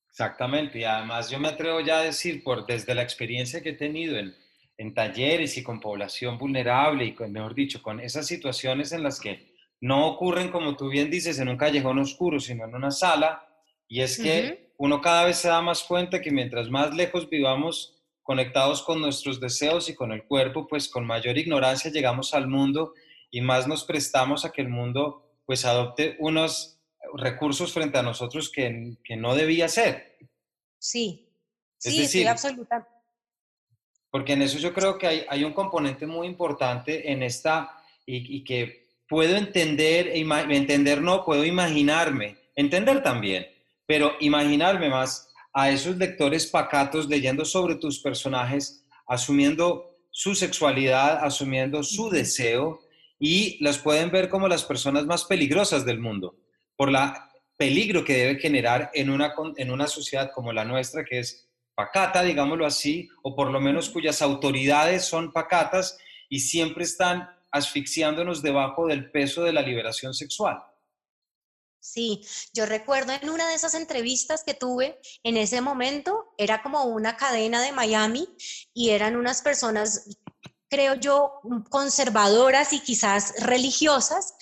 Exactamente, 0.08 0.78
y 0.78 0.84
además 0.84 1.28
yo 1.28 1.38
me 1.38 1.48
atrevo 1.48 1.80
ya 1.80 1.98
a 1.98 2.02
decir, 2.02 2.42
por, 2.42 2.66
desde 2.66 2.94
la 2.94 3.02
experiencia 3.02 3.62
que 3.62 3.70
he 3.70 3.76
tenido 3.76 4.16
en, 4.16 4.34
en 4.78 4.94
talleres 4.94 5.56
y 5.58 5.62
con 5.62 5.80
población 5.80 6.38
vulnerable, 6.38 7.04
y 7.04 7.14
con, 7.14 7.32
mejor 7.32 7.54
dicho, 7.54 7.82
con 7.82 8.00
esas 8.00 8.26
situaciones 8.26 8.92
en 8.92 9.02
las 9.02 9.20
que 9.20 9.54
no 9.80 10.06
ocurren, 10.06 10.50
como 10.50 10.76
tú 10.76 10.88
bien 10.88 11.10
dices, 11.10 11.38
en 11.38 11.48
un 11.48 11.58
callejón 11.58 11.98
oscuro, 11.98 12.40
sino 12.40 12.64
en 12.64 12.74
una 12.74 12.90
sala, 12.90 13.46
y 13.88 14.00
es 14.00 14.18
que 14.18 14.72
uno 14.78 15.00
cada 15.00 15.24
vez 15.24 15.38
se 15.38 15.48
da 15.48 15.60
más 15.60 15.82
cuenta 15.82 16.20
que 16.20 16.30
mientras 16.30 16.70
más 16.70 16.94
lejos 16.94 17.28
vivamos 17.28 17.95
conectados 18.26 18.82
con 18.82 19.00
nuestros 19.00 19.38
deseos 19.38 19.88
y 19.88 19.94
con 19.94 20.10
el 20.10 20.24
cuerpo, 20.24 20.66
pues 20.66 20.88
con 20.88 21.06
mayor 21.06 21.38
ignorancia 21.38 21.92
llegamos 21.92 22.34
al 22.34 22.48
mundo 22.48 22.92
y 23.30 23.40
más 23.40 23.68
nos 23.68 23.84
prestamos 23.84 24.44
a 24.44 24.50
que 24.50 24.62
el 24.62 24.68
mundo 24.68 25.22
pues 25.46 25.64
adopte 25.64 26.16
unos 26.18 26.80
recursos 27.14 27.72
frente 27.72 27.98
a 27.98 28.02
nosotros 28.02 28.50
que, 28.50 28.96
que 29.04 29.16
no 29.16 29.36
debía 29.36 29.68
ser. 29.68 30.18
Sí, 30.76 31.28
sí, 31.78 32.00
decir, 32.00 32.28
absolutamente. 32.28 32.90
Porque 34.10 34.32
en 34.32 34.42
eso 34.42 34.58
yo 34.58 34.74
creo 34.74 34.98
que 34.98 35.06
hay, 35.06 35.26
hay 35.28 35.44
un 35.44 35.52
componente 35.52 36.04
muy 36.04 36.26
importante 36.26 37.12
en 37.12 37.22
esta 37.22 37.80
y, 38.04 38.38
y 38.38 38.42
que 38.42 38.88
puedo 39.08 39.36
entender, 39.36 40.08
e 40.08 40.18
entender 40.18 41.00
no, 41.00 41.24
puedo 41.24 41.44
imaginarme, 41.44 42.36
entender 42.56 43.04
también, 43.04 43.46
pero 43.86 44.14
imaginarme 44.18 44.90
más 44.90 45.25
a 45.58 45.70
esos 45.70 45.96
lectores 45.96 46.46
pacatos 46.46 47.08
leyendo 47.08 47.42
sobre 47.46 47.76
tus 47.76 47.98
personajes, 47.98 48.84
asumiendo 49.06 49.96
su 50.10 50.34
sexualidad, 50.34 51.24
asumiendo 51.24 51.82
su 51.82 52.10
deseo 52.10 52.80
y 53.18 53.56
las 53.64 53.78
pueden 53.78 54.10
ver 54.10 54.28
como 54.28 54.48
las 54.48 54.64
personas 54.64 55.06
más 55.06 55.24
peligrosas 55.24 55.86
del 55.86 55.98
mundo 55.98 56.36
por 56.76 56.90
la 56.92 57.30
peligro 57.56 58.04
que 58.04 58.18
debe 58.18 58.38
generar 58.38 58.90
en 58.92 59.08
una, 59.08 59.32
en 59.56 59.70
una 59.70 59.86
sociedad 59.86 60.30
como 60.30 60.52
la 60.52 60.66
nuestra, 60.66 61.06
que 61.06 61.20
es 61.20 61.48
pacata, 61.74 62.22
digámoslo 62.22 62.66
así, 62.66 63.08
o 63.22 63.34
por 63.34 63.50
lo 63.50 63.58
menos 63.58 63.88
cuyas 63.88 64.20
autoridades 64.20 65.06
son 65.06 65.32
pacatas 65.32 65.96
y 66.28 66.40
siempre 66.40 66.84
están 66.84 67.30
asfixiándonos 67.50 68.42
debajo 68.42 68.88
del 68.88 69.10
peso 69.10 69.42
de 69.42 69.54
la 69.54 69.62
liberación 69.62 70.12
sexual. 70.12 70.58
Sí, 71.86 72.26
yo 72.52 72.66
recuerdo 72.66 73.12
en 73.12 73.30
una 73.30 73.48
de 73.48 73.54
esas 73.54 73.74
entrevistas 73.74 74.42
que 74.44 74.54
tuve 74.54 75.00
en 75.22 75.36
ese 75.36 75.60
momento, 75.60 76.34
era 76.36 76.60
como 76.60 76.82
una 76.84 77.16
cadena 77.16 77.62
de 77.62 77.70
Miami 77.70 78.28
y 78.74 78.90
eran 78.90 79.14
unas 79.14 79.40
personas, 79.40 80.08
creo 80.68 80.96
yo, 80.96 81.40
conservadoras 81.70 82.72
y 82.72 82.80
quizás 82.80 83.34
religiosas. 83.38 84.34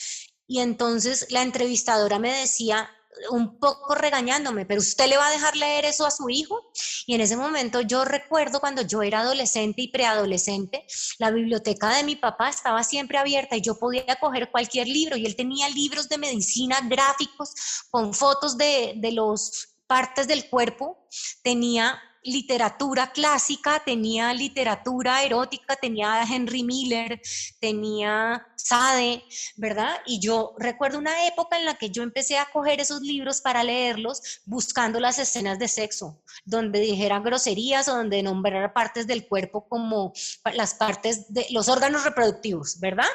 Y 0.46 0.60
entonces 0.60 1.26
la 1.30 1.42
entrevistadora 1.42 2.18
me 2.18 2.32
decía, 2.32 2.88
un 3.30 3.58
poco 3.58 3.94
regañándome, 3.94 4.66
pero 4.66 4.80
usted 4.80 5.08
le 5.08 5.16
va 5.16 5.28
a 5.28 5.30
dejar 5.30 5.56
leer 5.56 5.84
eso 5.84 6.06
a 6.06 6.10
su 6.10 6.28
hijo. 6.28 6.60
Y 7.06 7.14
en 7.14 7.20
ese 7.20 7.36
momento 7.36 7.80
yo 7.80 8.04
recuerdo 8.04 8.60
cuando 8.60 8.82
yo 8.82 9.02
era 9.02 9.20
adolescente 9.20 9.82
y 9.82 9.88
preadolescente, 9.88 10.86
la 11.18 11.30
biblioteca 11.30 11.96
de 11.96 12.04
mi 12.04 12.16
papá 12.16 12.48
estaba 12.48 12.82
siempre 12.84 13.18
abierta 13.18 13.56
y 13.56 13.60
yo 13.60 13.78
podía 13.78 14.16
coger 14.20 14.50
cualquier 14.50 14.88
libro 14.88 15.16
y 15.16 15.26
él 15.26 15.36
tenía 15.36 15.68
libros 15.68 16.08
de 16.08 16.18
medicina 16.18 16.80
gráficos 16.88 17.52
con 17.90 18.14
fotos 18.14 18.56
de, 18.56 18.94
de 18.96 19.12
los 19.12 19.74
partes 19.86 20.26
del 20.26 20.48
cuerpo, 20.48 21.06
tenía 21.42 22.00
literatura 22.24 23.12
clásica, 23.12 23.82
tenía 23.84 24.32
literatura 24.32 25.22
erótica, 25.22 25.76
tenía 25.76 26.22
Henry 26.22 26.62
Miller, 26.62 27.20
tenía 27.60 28.46
Sade, 28.56 29.22
¿verdad? 29.56 29.96
Y 30.06 30.20
yo 30.20 30.54
recuerdo 30.58 30.98
una 30.98 31.26
época 31.26 31.58
en 31.58 31.66
la 31.66 31.74
que 31.74 31.90
yo 31.90 32.02
empecé 32.02 32.38
a 32.38 32.46
coger 32.50 32.80
esos 32.80 33.02
libros 33.02 33.40
para 33.42 33.62
leerlos 33.62 34.40
buscando 34.46 35.00
las 35.00 35.18
escenas 35.18 35.58
de 35.58 35.68
sexo, 35.68 36.22
donde 36.44 36.80
dijeran 36.80 37.22
groserías 37.22 37.88
o 37.88 37.96
donde 37.96 38.22
nombrara 38.22 38.72
partes 38.72 39.06
del 39.06 39.28
cuerpo 39.28 39.68
como 39.68 40.12
las 40.54 40.74
partes 40.74 41.32
de 41.32 41.46
los 41.50 41.68
órganos 41.68 42.04
reproductivos, 42.04 42.80
¿verdad? 42.80 43.08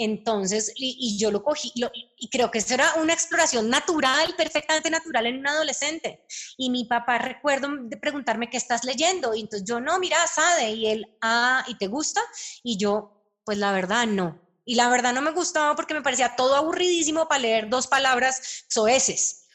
Entonces, 0.00 0.72
y, 0.76 1.18
yo 1.18 1.32
lo 1.32 1.42
cogí, 1.42 1.72
y 1.74 2.30
creo 2.30 2.52
que 2.52 2.58
eso 2.58 2.74
era 2.74 2.94
una 2.94 3.12
exploración 3.12 3.68
natural, 3.68 4.32
perfectamente 4.36 4.90
natural 4.90 5.26
en 5.26 5.40
un 5.40 5.48
adolescente. 5.48 6.24
Y 6.56 6.70
mi 6.70 6.84
papá 6.84 7.18
recuerdo 7.18 7.68
de 7.82 7.96
preguntarme 7.96 8.48
qué 8.48 8.56
estás 8.56 8.84
leyendo, 8.84 9.34
y 9.34 9.40
entonces 9.40 9.68
yo, 9.68 9.80
no, 9.80 9.98
mira, 9.98 10.16
Sade, 10.28 10.70
y 10.70 10.86
él, 10.86 11.04
ah, 11.20 11.64
¿y 11.66 11.76
te 11.78 11.88
gusta? 11.88 12.20
Y 12.62 12.76
yo, 12.78 13.24
pues 13.44 13.58
la 13.58 13.72
verdad, 13.72 14.06
no. 14.06 14.40
Y 14.64 14.76
la 14.76 14.88
verdad 14.88 15.12
no 15.12 15.20
me 15.20 15.32
gustaba 15.32 15.74
porque 15.74 15.94
me 15.94 16.02
parecía 16.02 16.36
todo 16.36 16.54
aburridísimo 16.54 17.26
para 17.26 17.40
leer 17.40 17.68
dos 17.68 17.88
palabras 17.88 18.66
soeces. 18.68 19.47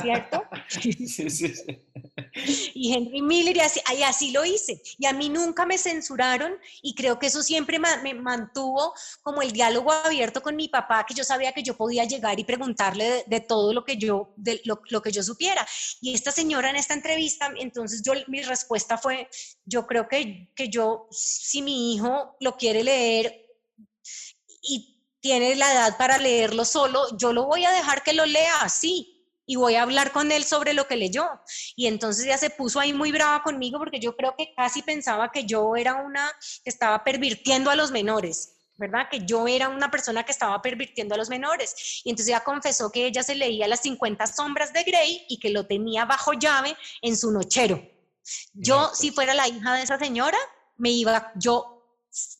¿Cierto? 0.00 0.42
Sí, 0.68 0.92
sí, 1.06 1.30
sí. 1.30 1.54
Y 2.74 2.92
Henry 2.92 3.22
Miller, 3.22 3.56
y 3.56 3.60
así, 3.60 3.80
y 3.96 4.02
así, 4.02 4.30
lo 4.30 4.44
hice. 4.44 4.82
Y 4.98 5.06
a 5.06 5.12
mí 5.12 5.28
nunca 5.28 5.64
me 5.64 5.78
censuraron 5.78 6.52
y 6.82 6.94
creo 6.94 7.18
que 7.18 7.26
eso 7.26 7.42
siempre 7.42 7.78
me 7.78 8.14
mantuvo 8.14 8.92
como 9.22 9.42
el 9.42 9.52
diálogo 9.52 9.92
abierto 9.92 10.42
con 10.42 10.56
mi 10.56 10.68
papá, 10.68 11.06
que 11.06 11.14
yo 11.14 11.24
sabía 11.24 11.52
que 11.52 11.62
yo 11.62 11.76
podía 11.76 12.04
llegar 12.04 12.38
y 12.40 12.44
preguntarle 12.44 13.24
de, 13.26 13.40
todo 13.40 13.72
lo 13.72 13.84
que, 13.84 13.96
yo, 13.96 14.34
de 14.36 14.60
lo, 14.64 14.80
lo, 14.90 15.02
que 15.02 15.12
yo 15.12 15.22
supiera. 15.22 15.66
Y 16.00 16.14
esta 16.14 16.32
señora 16.32 16.70
en 16.70 16.76
esta 16.76 16.94
entrevista, 16.94 17.52
entonces 17.56 18.02
yo, 18.02 18.12
mi 18.26 18.42
respuesta 18.42 18.98
fue, 18.98 19.28
yo 19.64 19.86
creo 19.86 20.08
que, 20.08 20.52
que 20.54 20.68
yo, 20.68 21.06
si 21.10 21.62
mi 21.62 21.94
hijo 21.94 22.36
lo 22.40 22.56
quiere 22.56 22.82
leer 22.82 23.46
y 24.62 25.00
tiene 25.20 25.54
la 25.54 25.72
edad 25.72 25.96
para 25.96 26.18
leerlo 26.18 26.64
solo, 26.64 27.16
yo 27.16 27.32
lo 27.32 27.46
voy 27.46 27.64
a 27.64 27.70
dejar 27.70 28.02
que 28.02 28.12
lo 28.12 28.26
lea 28.26 28.62
así 28.62 29.15
y 29.46 29.56
voy 29.56 29.76
a 29.76 29.82
hablar 29.82 30.12
con 30.12 30.32
él 30.32 30.44
sobre 30.44 30.74
lo 30.74 30.86
que 30.86 30.96
leyó. 30.96 31.28
Y 31.76 31.86
entonces 31.86 32.26
ya 32.26 32.36
se 32.36 32.50
puso 32.50 32.80
ahí 32.80 32.92
muy 32.92 33.12
brava 33.12 33.42
conmigo 33.42 33.78
porque 33.78 34.00
yo 34.00 34.16
creo 34.16 34.34
que 34.36 34.52
casi 34.54 34.82
pensaba 34.82 35.30
que 35.30 35.44
yo 35.44 35.76
era 35.76 35.94
una 35.94 36.30
que 36.64 36.70
estaba 36.70 37.02
pervirtiendo 37.04 37.70
a 37.70 37.76
los 37.76 37.90
menores. 37.90 38.52
¿verdad? 38.78 39.08
Que 39.10 39.24
yo 39.24 39.48
era 39.48 39.70
una 39.70 39.90
persona 39.90 40.22
que 40.22 40.32
estaba 40.32 40.60
pervirtiendo 40.60 41.14
a 41.14 41.18
los 41.18 41.30
menores. 41.30 42.02
Y 42.04 42.10
entonces 42.10 42.30
ya 42.30 42.44
confesó 42.44 42.92
que 42.92 43.06
ella 43.06 43.22
se 43.22 43.34
leía 43.34 43.66
las 43.66 43.80
50 43.80 44.26
sombras 44.26 44.70
de 44.74 44.82
Grey 44.82 45.24
y 45.30 45.38
que 45.38 45.48
lo 45.48 45.66
tenía 45.66 46.04
bajo 46.04 46.34
llave 46.34 46.76
en 47.00 47.16
su 47.16 47.32
nochero. 47.32 47.80
Yo, 48.52 48.90
si 48.92 49.12
fuera 49.12 49.32
la 49.32 49.48
hija 49.48 49.74
de 49.74 49.82
esa 49.82 49.98
señora, 49.98 50.36
me 50.76 50.90
iba, 50.90 51.32
yo 51.36 51.76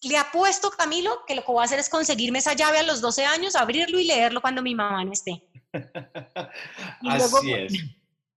le 0.03 0.17
apuesto, 0.17 0.71
Camilo, 0.71 1.25
que 1.27 1.35
lo 1.35 1.45
que 1.45 1.53
voy 1.53 1.63
a 1.63 1.65
hacer 1.65 1.79
es 1.79 1.89
conseguirme 1.89 2.39
esa 2.39 2.55
llave 2.55 2.79
a 2.79 2.83
los 2.83 3.01
12 3.01 3.25
años, 3.25 3.57
abrirlo 3.57 3.99
y 3.99 4.05
leerlo 4.05 4.41
cuando 4.41 4.63
mi 4.63 4.75
mamá 4.75 5.05
no 5.05 5.13
esté. 5.13 5.43
Así 7.09 7.53
es. 7.53 7.73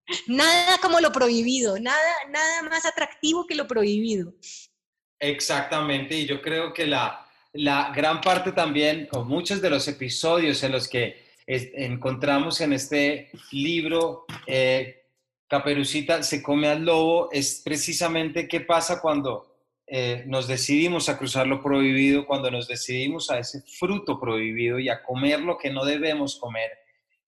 Nada 0.28 0.78
como 0.80 1.00
lo 1.00 1.12
prohibido, 1.12 1.80
nada, 1.80 2.00
nada 2.30 2.64
más 2.64 2.84
atractivo 2.86 3.46
que 3.46 3.54
lo 3.54 3.68
prohibido. 3.68 4.34
Exactamente, 5.20 6.16
y 6.16 6.26
yo 6.26 6.42
creo 6.42 6.74
que 6.74 6.88
la, 6.88 7.28
la 7.54 7.92
gran 7.96 8.20
parte 8.22 8.52
también, 8.52 9.08
o 9.12 9.24
muchos 9.24 9.62
de 9.62 9.70
los 9.70 9.88
episodios 9.88 10.64
en 10.64 10.72
los 10.72 10.88
que 10.88 11.30
encontramos 11.46 12.62
en 12.62 12.74
este 12.74 13.30
libro, 13.52 14.26
eh, 14.48 15.04
Caperucita 15.48 16.22
se 16.24 16.44
come 16.44 16.68
al 16.68 16.86
lobo, 16.86 17.30
es 17.32 17.62
precisamente 17.64 18.48
qué 18.48 18.62
pasa 18.62 19.02
cuando 19.02 19.50
eh, 19.88 20.24
nos 20.28 20.48
decidimos 20.48 21.10
a 21.10 21.18
cruzar 21.18 21.48
lo 21.48 21.62
prohibido, 21.62 22.28
cuando 22.28 22.52
nos 22.52 22.68
decidimos 22.68 23.32
a 23.32 23.40
ese 23.40 23.62
fruto 23.62 24.20
prohibido 24.20 24.78
y 24.78 24.90
a 24.90 25.02
comer 25.02 25.40
lo 25.40 25.58
que 25.58 25.72
no 25.72 25.86
debemos 25.86 26.40
comer 26.40 26.70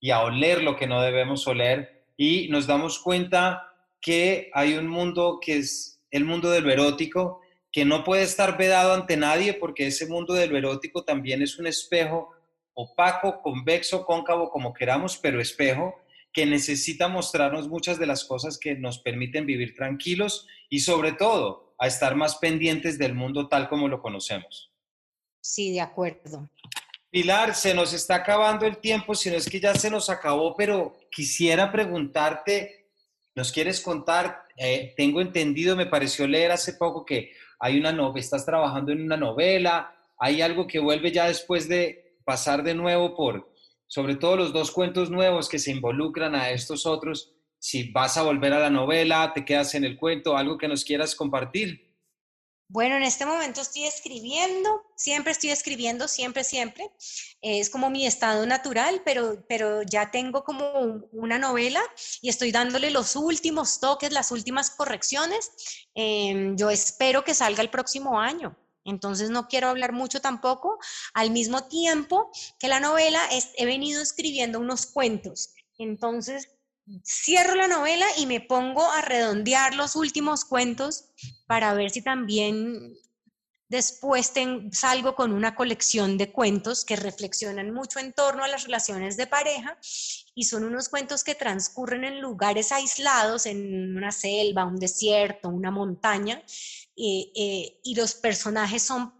y 0.01 0.09
a 0.09 0.21
oler 0.21 0.63
lo 0.63 0.75
que 0.75 0.87
no 0.87 1.01
debemos 1.01 1.47
oler 1.47 2.03
y 2.17 2.49
nos 2.49 2.67
damos 2.67 2.99
cuenta 2.99 3.71
que 4.01 4.49
hay 4.53 4.73
un 4.73 4.87
mundo 4.87 5.39
que 5.39 5.57
es 5.57 6.01
el 6.09 6.25
mundo 6.25 6.49
del 6.49 6.69
erótico, 6.69 7.39
que 7.71 7.85
no 7.85 8.03
puede 8.03 8.23
estar 8.23 8.57
vedado 8.57 8.93
ante 8.93 9.15
nadie 9.15 9.53
porque 9.53 9.87
ese 9.87 10.07
mundo 10.07 10.33
del 10.33 10.53
erótico 10.55 11.05
también 11.05 11.41
es 11.41 11.57
un 11.57 11.67
espejo 11.67 12.31
opaco, 12.73 13.41
convexo, 13.41 14.05
cóncavo, 14.05 14.49
como 14.49 14.73
queramos, 14.73 15.17
pero 15.17 15.39
espejo, 15.39 15.95
que 16.33 16.45
necesita 16.45 17.07
mostrarnos 17.07 17.67
muchas 17.67 17.99
de 17.99 18.07
las 18.07 18.25
cosas 18.25 18.57
que 18.57 18.75
nos 18.75 18.99
permiten 18.99 19.45
vivir 19.45 19.75
tranquilos 19.75 20.47
y 20.69 20.79
sobre 20.79 21.11
todo 21.11 21.75
a 21.77 21.87
estar 21.87 22.15
más 22.15 22.37
pendientes 22.37 22.97
del 22.97 23.13
mundo 23.13 23.47
tal 23.49 23.69
como 23.69 23.87
lo 23.87 24.01
conocemos. 24.01 24.71
Sí, 25.41 25.73
de 25.73 25.81
acuerdo. 25.81 26.49
Pilar, 27.11 27.53
se 27.55 27.73
nos 27.73 27.91
está 27.91 28.15
acabando 28.15 28.65
el 28.65 28.77
tiempo, 28.77 29.13
si 29.13 29.29
no 29.29 29.35
es 29.35 29.49
que 29.49 29.59
ya 29.59 29.75
se 29.75 29.91
nos 29.91 30.09
acabó, 30.09 30.55
pero 30.55 30.97
quisiera 31.11 31.69
preguntarte, 31.69 32.87
¿nos 33.35 33.51
quieres 33.51 33.81
contar? 33.81 34.45
Eh, 34.55 34.93
tengo 34.95 35.19
entendido, 35.19 35.75
me 35.75 35.87
pareció 35.87 36.25
leer 36.25 36.51
hace 36.51 36.75
poco 36.75 37.03
que 37.03 37.33
hay 37.59 37.77
una 37.77 37.91
novela, 37.91 38.21
estás 38.21 38.45
trabajando 38.45 38.93
en 38.93 39.03
una 39.03 39.17
novela, 39.17 39.93
hay 40.17 40.41
algo 40.41 40.67
que 40.67 40.79
vuelve 40.79 41.11
ya 41.11 41.27
después 41.27 41.67
de 41.67 42.15
pasar 42.23 42.63
de 42.63 42.75
nuevo 42.75 43.13
por, 43.13 43.53
sobre 43.87 44.15
todo 44.15 44.37
los 44.37 44.53
dos 44.53 44.71
cuentos 44.71 45.09
nuevos 45.09 45.49
que 45.49 45.59
se 45.59 45.71
involucran 45.71 46.33
a 46.33 46.51
estos 46.51 46.85
otros, 46.85 47.33
si 47.59 47.91
vas 47.91 48.15
a 48.15 48.23
volver 48.23 48.53
a 48.53 48.59
la 48.59 48.69
novela, 48.69 49.33
te 49.35 49.43
quedas 49.43 49.75
en 49.75 49.83
el 49.83 49.97
cuento, 49.97 50.37
algo 50.37 50.57
que 50.57 50.69
nos 50.69 50.85
quieras 50.85 51.13
compartir. 51.13 51.90
Bueno, 52.73 52.95
en 52.95 53.03
este 53.03 53.25
momento 53.25 53.59
estoy 53.59 53.83
escribiendo, 53.83 54.81
siempre 54.95 55.33
estoy 55.33 55.49
escribiendo, 55.49 56.07
siempre, 56.07 56.45
siempre. 56.45 56.89
Es 57.41 57.69
como 57.69 57.89
mi 57.89 58.07
estado 58.07 58.45
natural, 58.45 59.01
pero, 59.03 59.45
pero 59.49 59.81
ya 59.81 60.09
tengo 60.09 60.45
como 60.45 60.71
una 61.11 61.37
novela 61.37 61.81
y 62.21 62.29
estoy 62.29 62.53
dándole 62.53 62.89
los 62.89 63.17
últimos 63.17 63.81
toques, 63.81 64.13
las 64.13 64.31
últimas 64.31 64.69
correcciones. 64.69 65.51
Em, 65.95 66.55
yo 66.55 66.69
espero 66.69 67.25
que 67.25 67.33
salga 67.33 67.61
el 67.61 67.69
próximo 67.69 68.17
año. 68.17 68.57
Entonces 68.85 69.29
no 69.29 69.49
quiero 69.49 69.67
hablar 69.67 69.91
mucho 69.91 70.21
tampoco. 70.21 70.79
Al 71.13 71.29
mismo 71.29 71.67
tiempo 71.67 72.31
que 72.57 72.69
la 72.69 72.79
novela, 72.79 73.19
he 73.57 73.65
venido 73.65 74.01
escribiendo 74.01 74.61
unos 74.61 74.85
cuentos. 74.85 75.53
Entonces 75.77 76.47
cierro 77.03 77.55
la 77.55 77.67
novela 77.67 78.05
y 78.17 78.25
me 78.25 78.41
pongo 78.41 78.89
a 78.91 79.01
redondear 79.01 79.75
los 79.75 79.95
últimos 79.95 80.45
cuentos 80.45 81.05
para 81.47 81.73
ver 81.73 81.91
si 81.91 82.01
también 82.01 82.95
después 83.71 84.33
salgo 84.73 85.15
con 85.15 85.31
una 85.31 85.55
colección 85.55 86.17
de 86.17 86.31
cuentos 86.31 86.83
que 86.83 86.97
reflexionan 86.97 87.71
mucho 87.71 87.99
en 87.99 88.11
torno 88.11 88.43
a 88.43 88.49
las 88.49 88.65
relaciones 88.65 89.15
de 89.15 89.27
pareja 89.27 89.77
y 90.35 90.43
son 90.43 90.65
unos 90.65 90.89
cuentos 90.89 91.23
que 91.23 91.35
transcurren 91.35 92.03
en 92.03 92.19
lugares 92.19 92.73
aislados, 92.73 93.45
en 93.45 93.95
una 93.95 94.11
selva, 94.11 94.65
un 94.65 94.77
desierto, 94.77 95.47
una 95.47 95.71
montaña, 95.71 96.43
eh, 96.97 97.79
y 97.83 97.95
los 97.95 98.13
personajes 98.15 98.83
son 98.83 99.13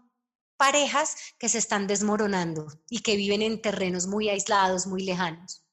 parejas 0.58 1.16
que 1.38 1.48
se 1.48 1.58
están 1.58 1.86
desmoronando 1.86 2.66
y 2.90 3.00
que 3.00 3.16
viven 3.16 3.40
en 3.40 3.62
terrenos 3.62 4.06
muy 4.06 4.28
aislados, 4.28 4.86
muy 4.86 5.02
lejanos. 5.02 5.64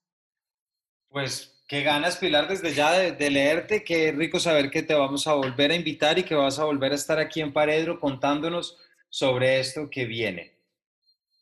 Pues 1.09 1.48
Qué 1.69 1.83
ganas, 1.83 2.17
Pilar, 2.17 2.47
desde 2.47 2.73
ya 2.73 2.93
de, 2.93 3.29
leerte. 3.29 3.83
Qué 3.83 4.11
rico 4.11 4.39
saber 4.39 4.71
que 4.71 4.81
te 4.81 4.95
vamos 4.95 5.27
a 5.27 5.35
volver 5.35 5.69
a 5.69 5.75
invitar 5.75 6.17
y 6.17 6.23
que 6.23 6.33
vas 6.33 6.57
a 6.57 6.65
volver 6.65 6.93
a 6.93 6.95
estar 6.95 7.19
aquí 7.19 7.41
en 7.41 7.53
Paredro 7.53 7.99
contándonos 7.99 8.75
sobre 9.07 9.59
esto 9.59 9.87
que 9.87 10.05
viene. 10.05 10.55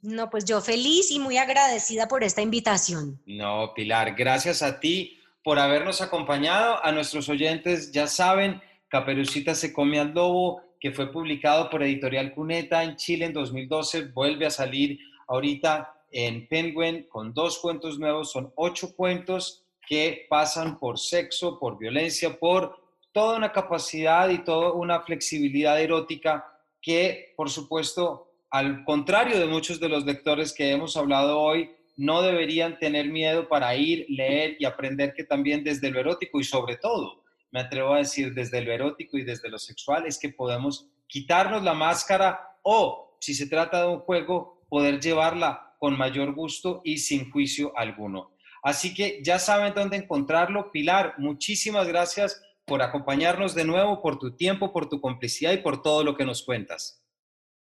No, 0.02 0.30
pues 0.30 0.44
yo 0.44 0.60
feliz 0.60 1.12
y 1.12 1.20
muy 1.20 1.38
agradecida 1.38 2.10
por 2.10 2.26
esta 2.26 2.42
invitación. 2.42 3.22
No, 3.26 3.72
Pilar, 3.74 4.16
gracias 4.16 4.62
a 4.62 4.82
ti 4.82 5.18
por 5.46 5.60
habernos 5.60 6.02
acompañado. 6.02 6.84
A 6.84 6.92
nuestros 6.92 7.30
oyentes 7.30 7.94
ya 7.94 8.08
saben, 8.08 8.62
Caperucita 8.90 9.56
se 9.56 9.72
come 9.72 9.98
al 9.98 10.14
lobo, 10.14 10.62
que 10.82 10.92
fue 10.92 11.10
publicado 11.10 11.70
por 11.70 11.84
Editorial 11.84 12.34
Cuneta 12.34 12.84
en 12.84 12.98
Chile 12.98 13.28
en 13.28 13.34
2012, 13.34 14.10
vuelve 14.10 14.46
a 14.46 14.52
salir 14.52 15.00
ahorita 15.30 15.94
en 16.12 16.50
Penguin 16.50 17.08
con 17.08 17.34
dos 17.34 17.60
cuentos 17.60 17.98
nuevos, 17.98 18.30
son 18.30 18.52
ocho 18.58 18.94
cuentos 18.94 19.64
que 19.88 20.26
pasan 20.30 20.78
por 20.78 21.00
sexo, 21.00 21.58
por 21.60 21.78
violencia, 21.78 22.38
por 22.38 22.76
toda 23.12 23.38
una 23.38 23.52
capacidad 23.52 24.30
y 24.30 24.44
toda 24.44 24.74
una 24.74 25.02
flexibilidad 25.02 25.82
erótica 25.82 26.46
que, 26.82 27.34
por 27.36 27.50
supuesto, 27.50 28.32
al 28.52 28.84
contrario 28.84 29.40
de 29.40 29.48
muchos 29.48 29.80
de 29.80 29.90
los 29.90 30.06
lectores 30.06 30.54
que 30.54 30.72
hemos 30.72 30.96
hablado 30.98 31.40
hoy, 31.40 31.72
no 31.96 32.22
deberían 32.22 32.78
tener 32.78 33.08
miedo 33.08 33.48
para 33.48 33.76
ir, 33.76 34.06
leer 34.10 34.56
y 34.60 34.66
aprender 34.66 35.14
que 35.16 35.24
también 35.24 35.64
desde 35.64 35.90
lo 35.90 36.00
erótico 36.00 36.40
y 36.40 36.44
sobre 36.44 36.78
todo, 36.78 37.24
me 37.52 37.62
atrevo 37.62 37.94
a 37.94 38.00
decir, 38.00 38.34
desde 38.34 38.62
lo 38.62 38.72
erótico 38.72 39.18
y 39.18 39.24
desde 39.24 39.50
lo 39.50 39.58
sexual 39.58 40.06
es 40.06 40.20
que 40.20 40.30
podemos 40.30 40.88
quitarnos 41.08 41.64
la 41.64 41.74
máscara 41.74 42.58
o, 42.62 43.18
si 43.20 43.34
se 43.34 43.48
trata 43.48 43.82
de 43.82 43.88
un 43.88 44.00
juego, 44.00 44.64
poder 44.70 45.00
llevarla 45.00 45.76
con 45.80 45.98
mayor 45.98 46.34
gusto 46.34 46.82
y 46.84 46.98
sin 46.98 47.32
juicio 47.32 47.72
alguno. 47.76 48.37
Así 48.68 48.94
que 48.94 49.22
ya 49.24 49.40
saben 49.40 49.74
dónde 49.74 49.96
encontrarlo. 49.96 50.74
Pilar, 50.74 51.14
muchísimas 51.20 51.88
gracias 51.88 52.42
por 52.66 52.82
acompañarnos 52.82 53.56
de 53.56 53.64
nuevo, 53.64 54.02
por 54.02 54.20
tu 54.20 54.36
tiempo, 54.36 54.74
por 54.74 54.90
tu 54.90 55.00
complicidad 55.00 55.54
y 55.54 55.60
por 55.60 55.82
todo 55.82 56.04
lo 56.04 56.18
que 56.18 56.26
nos 56.26 56.44
cuentas. 56.44 57.02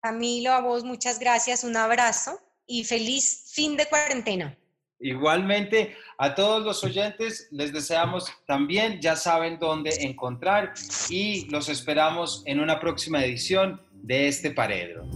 Camilo, 0.02 0.50
a 0.50 0.60
vos 0.60 0.82
muchas 0.82 1.20
gracias, 1.20 1.62
un 1.62 1.76
abrazo 1.76 2.40
y 2.66 2.82
feliz 2.82 3.52
fin 3.54 3.76
de 3.76 3.86
cuarentena. 3.86 4.58
Igualmente, 4.98 5.94
a 6.18 6.34
todos 6.34 6.64
los 6.64 6.82
oyentes 6.82 7.46
les 7.52 7.72
deseamos 7.72 8.28
también, 8.44 9.00
ya 9.00 9.14
saben 9.14 9.60
dónde 9.60 9.90
encontrar 10.00 10.74
y 11.08 11.48
los 11.50 11.68
esperamos 11.68 12.42
en 12.46 12.58
una 12.58 12.80
próxima 12.80 13.24
edición 13.24 13.80
de 13.92 14.26
este 14.26 14.50
Paredro. 14.50 15.06